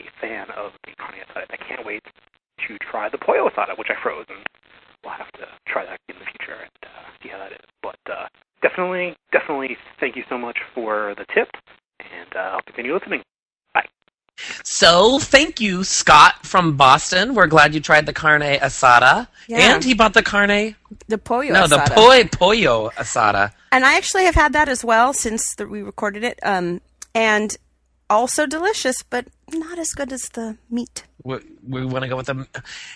a 0.00 0.20
fan 0.20 0.46
of 0.56 0.72
the 0.86 0.92
carne 0.98 1.20
asada. 1.20 1.46
I 1.50 1.56
can't 1.56 1.84
wait 1.86 2.02
to 2.66 2.76
try 2.90 3.08
the 3.08 3.18
pollo 3.18 3.48
asada, 3.48 3.76
which 3.78 3.88
I 3.90 4.00
froze, 4.02 4.26
and 4.28 4.38
we'll 5.04 5.14
have 5.14 5.30
to 5.32 5.46
try 5.66 5.84
that 5.84 5.98
in 6.08 6.16
the 6.18 6.24
future 6.24 6.60
and 6.60 6.70
uh, 6.82 7.08
see 7.22 7.28
how 7.28 7.38
that 7.38 7.52
is. 7.52 7.66
But 7.82 7.98
uh, 8.10 8.26
definitely, 8.62 9.16
definitely, 9.32 9.76
thank 9.98 10.16
you 10.16 10.24
so 10.28 10.38
much 10.38 10.58
for 10.74 11.14
the 11.16 11.24
tip, 11.34 11.48
and 12.00 12.30
uh, 12.36 12.54
I'll 12.56 12.62
continue 12.62 12.94
listening. 12.94 13.22
Bye. 13.74 13.86
So, 14.64 15.18
thank 15.18 15.60
you, 15.60 15.84
Scott 15.84 16.46
from 16.46 16.76
Boston. 16.76 17.34
We're 17.34 17.46
glad 17.46 17.74
you 17.74 17.80
tried 17.80 18.06
the 18.06 18.12
carne 18.12 18.42
asada. 18.42 19.28
Yeah. 19.48 19.74
And 19.74 19.84
he 19.84 19.94
bought 19.94 20.14
the 20.14 20.22
carne. 20.22 20.76
The 21.08 21.18
pollo 21.18 21.42
No, 21.42 21.66
the 21.66 21.76
asada. 21.76 21.94
poi, 21.94 22.24
pollo 22.24 22.90
asada. 22.96 23.52
And 23.72 23.84
I 23.84 23.96
actually 23.96 24.24
have 24.24 24.34
had 24.34 24.52
that 24.54 24.68
as 24.68 24.84
well 24.84 25.12
since 25.12 25.54
the, 25.56 25.66
we 25.66 25.82
recorded 25.82 26.24
it. 26.24 26.38
Um, 26.42 26.80
and 27.14 27.56
also 28.08 28.46
delicious, 28.46 29.02
but 29.02 29.26
not 29.58 29.78
as 29.78 29.92
good 29.92 30.12
as 30.12 30.22
the 30.30 30.56
meat. 30.70 31.04
We, 31.22 31.38
we 31.66 31.84
want 31.84 32.02
to 32.02 32.08
go 32.08 32.16
with 32.16 32.26
them. 32.26 32.46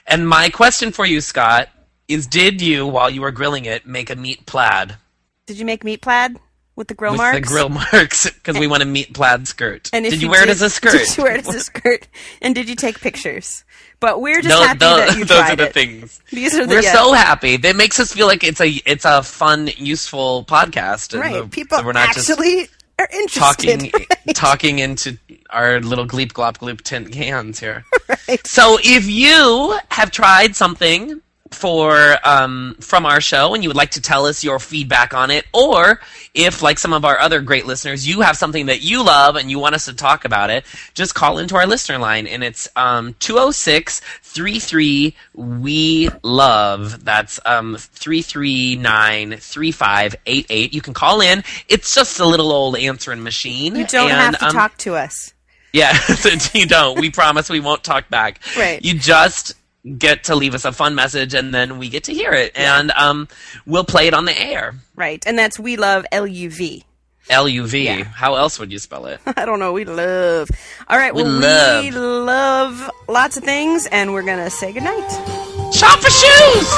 And 0.07 0.29
my 0.29 0.49
question 0.51 0.93
for 0.93 1.05
you, 1.07 1.21
Scott, 1.21 1.69
is 2.09 2.27
did 2.27 2.61
you, 2.61 2.87
while 2.87 3.11
you 3.11 3.21
were 3.23 3.31
grilling 3.33 3.64
it, 3.64 3.87
make 3.87 4.11
a 4.11 4.17
meat 4.17 4.47
plaid? 4.47 4.97
Did 5.47 5.59
you 5.59 5.64
make 5.64 5.85
meat 5.85 6.01
plaid 6.03 6.38
with 6.77 6.88
the 6.88 6.95
grill 6.95 7.12
with 7.12 7.19
marks? 7.19 7.37
the 7.37 7.43
grill 7.55 7.69
marks 7.69 8.31
because 8.31 8.59
we 8.59 8.67
want 8.67 8.83
a 8.83 8.87
meat 8.87 9.12
plaid 9.14 9.47
skirt. 9.47 9.90
And 9.93 10.05
if 10.07 10.12
did 10.12 10.23
you, 10.23 10.31
wear 10.31 10.43
it 10.43 10.49
as 10.49 10.62
a 10.62 10.71
skirt? 10.79 10.93
Did 10.93 11.17
you 11.17 11.23
wear 11.25 11.37
it 11.37 11.47
as 11.47 11.55
a 11.55 11.61
skirt? 11.61 12.09
And 12.43 12.55
did 12.55 12.69
you 12.69 12.77
take 12.77 13.01
pictures? 13.01 13.64
But 14.01 14.21
we're 14.21 14.43
just 14.43 14.49
Tho- 14.55 14.67
happy 14.67 14.79
tho- 14.79 14.97
that 14.97 15.17
you 15.17 15.25
those 15.25 15.38
tried 15.38 15.53
are 15.53 15.57
the 15.57 15.67
it. 15.69 15.73
things. 15.75 16.21
These 16.31 16.55
are 16.55 16.67
the 16.67 16.75
We're 16.75 16.83
yeah. 16.83 16.93
so 16.93 17.12
happy. 17.12 17.57
That 17.57 17.77
makes 17.77 17.99
us 18.01 18.12
feel 18.12 18.27
like 18.27 18.45
it's 18.45 18.61
a 18.61 18.69
it's 18.85 19.05
a 19.05 19.23
fun, 19.23 19.69
useful 19.77 20.45
podcast. 20.45 21.12
and 21.14 21.23
right. 21.23 21.43
the- 21.43 21.49
People 21.49 21.79
that 21.79 21.87
we're 21.87 21.93
not 21.93 22.12
just 22.14 22.29
actually 22.29 22.69
are 22.99 23.09
interested. 23.13 23.41
talking 23.41 23.91
right? 23.93 24.35
talking 24.35 24.79
into 24.79 25.19
our 25.51 25.81
little 25.81 26.07
gleep 26.07 26.33
glop 26.33 26.59
gloop 26.59 26.81
tin 26.83 27.11
cans 27.11 27.61
here. 27.61 27.85
Right. 28.29 28.47
So 28.47 28.79
if 28.83 29.07
you 29.09 29.79
have 29.91 30.11
tried 30.11 30.55
something 30.55 31.21
for 31.55 32.17
um, 32.25 32.77
from 32.81 33.07
our 33.07 33.21
show 33.21 33.55
and 33.55 33.62
you 33.62 33.69
would 33.69 33.77
like 33.77 33.93
to 33.93 34.01
tell 34.01 34.27
us 34.27 34.45
your 34.45 34.59
feedback 34.59 35.14
on 35.14 35.31
it, 35.31 35.47
or 35.53 36.01
if 36.35 36.62
like 36.62 36.79
some 36.79 36.93
of 36.93 37.05
our 37.05 37.19
other 37.19 37.40
great 37.40 37.67
listeners, 37.67 38.07
you 38.07 38.21
have 38.21 38.37
something 38.37 38.67
that 38.67 38.83
you 38.83 39.05
love 39.05 39.37
and 39.37 39.51
you 39.51 39.59
want 39.59 39.75
us 39.75 39.85
to 39.87 39.93
talk 39.93 40.25
about 40.25 40.51
it, 40.51 40.64
just 40.95 41.14
call 41.14 41.38
into 41.38 41.57
our 41.57 41.67
listener 41.67 41.99
line 41.99 42.27
and 42.27 42.43
it's 42.43 42.69
um 42.77 43.14
206 43.21 44.01
33 44.23 45.14
we 45.35 46.09
love. 46.23 47.05
That's 47.05 47.38
um 47.47 47.77
339 47.79 49.38
3588. 49.38 50.75
You 50.75 50.81
can 50.81 50.95
call 50.95 51.21
in. 51.21 51.45
It's 51.69 51.95
just 51.95 52.19
a 52.21 52.27
little 52.27 52.51
old 52.53 52.77
answering 52.77 53.23
machine. 53.23 53.77
You 53.77 53.87
don't 53.87 54.11
and, 54.11 54.21
have 54.21 54.38
to 54.38 54.47
um, 54.47 54.53
talk 54.53 54.77
to 54.79 54.97
us. 54.97 55.33
yeah, 55.73 55.97
you 56.55 56.67
don't. 56.67 56.99
We 56.99 57.11
promise 57.11 57.49
we 57.49 57.61
won't 57.61 57.85
talk 57.85 58.09
back. 58.09 58.40
Right. 58.57 58.85
You 58.85 58.99
just 58.99 59.55
get 59.99 60.25
to 60.25 60.35
leave 60.35 60.55
us 60.55 60.64
a 60.64 60.73
fun 60.73 60.94
message 60.94 61.35
and 61.35 61.53
then 61.53 61.79
we 61.79 61.88
get 61.88 62.05
to 62.05 62.14
hear 62.14 62.33
it. 62.33 62.53
And 62.57 62.90
um, 62.92 63.29
we'll 63.66 63.85
play 63.85 64.07
it 64.07 64.14
on 64.14 64.25
the 64.25 64.38
air. 64.38 64.75
Right. 64.97 65.23
And 65.27 65.38
that's 65.38 65.59
we 65.59 65.77
love 65.77 66.07
l-u-v 66.12 66.85
l-u-v 67.31 67.85
yeah. 67.85 68.05
how 68.05 68.35
else 68.35 68.59
would 68.59 68.70
you 68.70 68.79
spell 68.79 69.07
it? 69.07 69.20
I 69.37 69.44
don't 69.47 69.59
know. 69.59 69.73
We 69.73 69.85
love. 69.85 70.51
All 70.88 70.99
right. 70.99 71.14
We 71.14 71.23
well 71.23 71.33
love. 71.33 71.85
we 71.85 71.90
love. 71.90 72.90
lots 73.09 73.37
of 73.37 73.44
things 73.44 73.87
and 73.87 74.12
we're 74.12 74.23
gonna 74.23 74.51
say 74.51 74.73
goodnight. 74.73 75.11
Shop 75.73 76.01
for 76.01 76.11
shoes! 76.11 76.70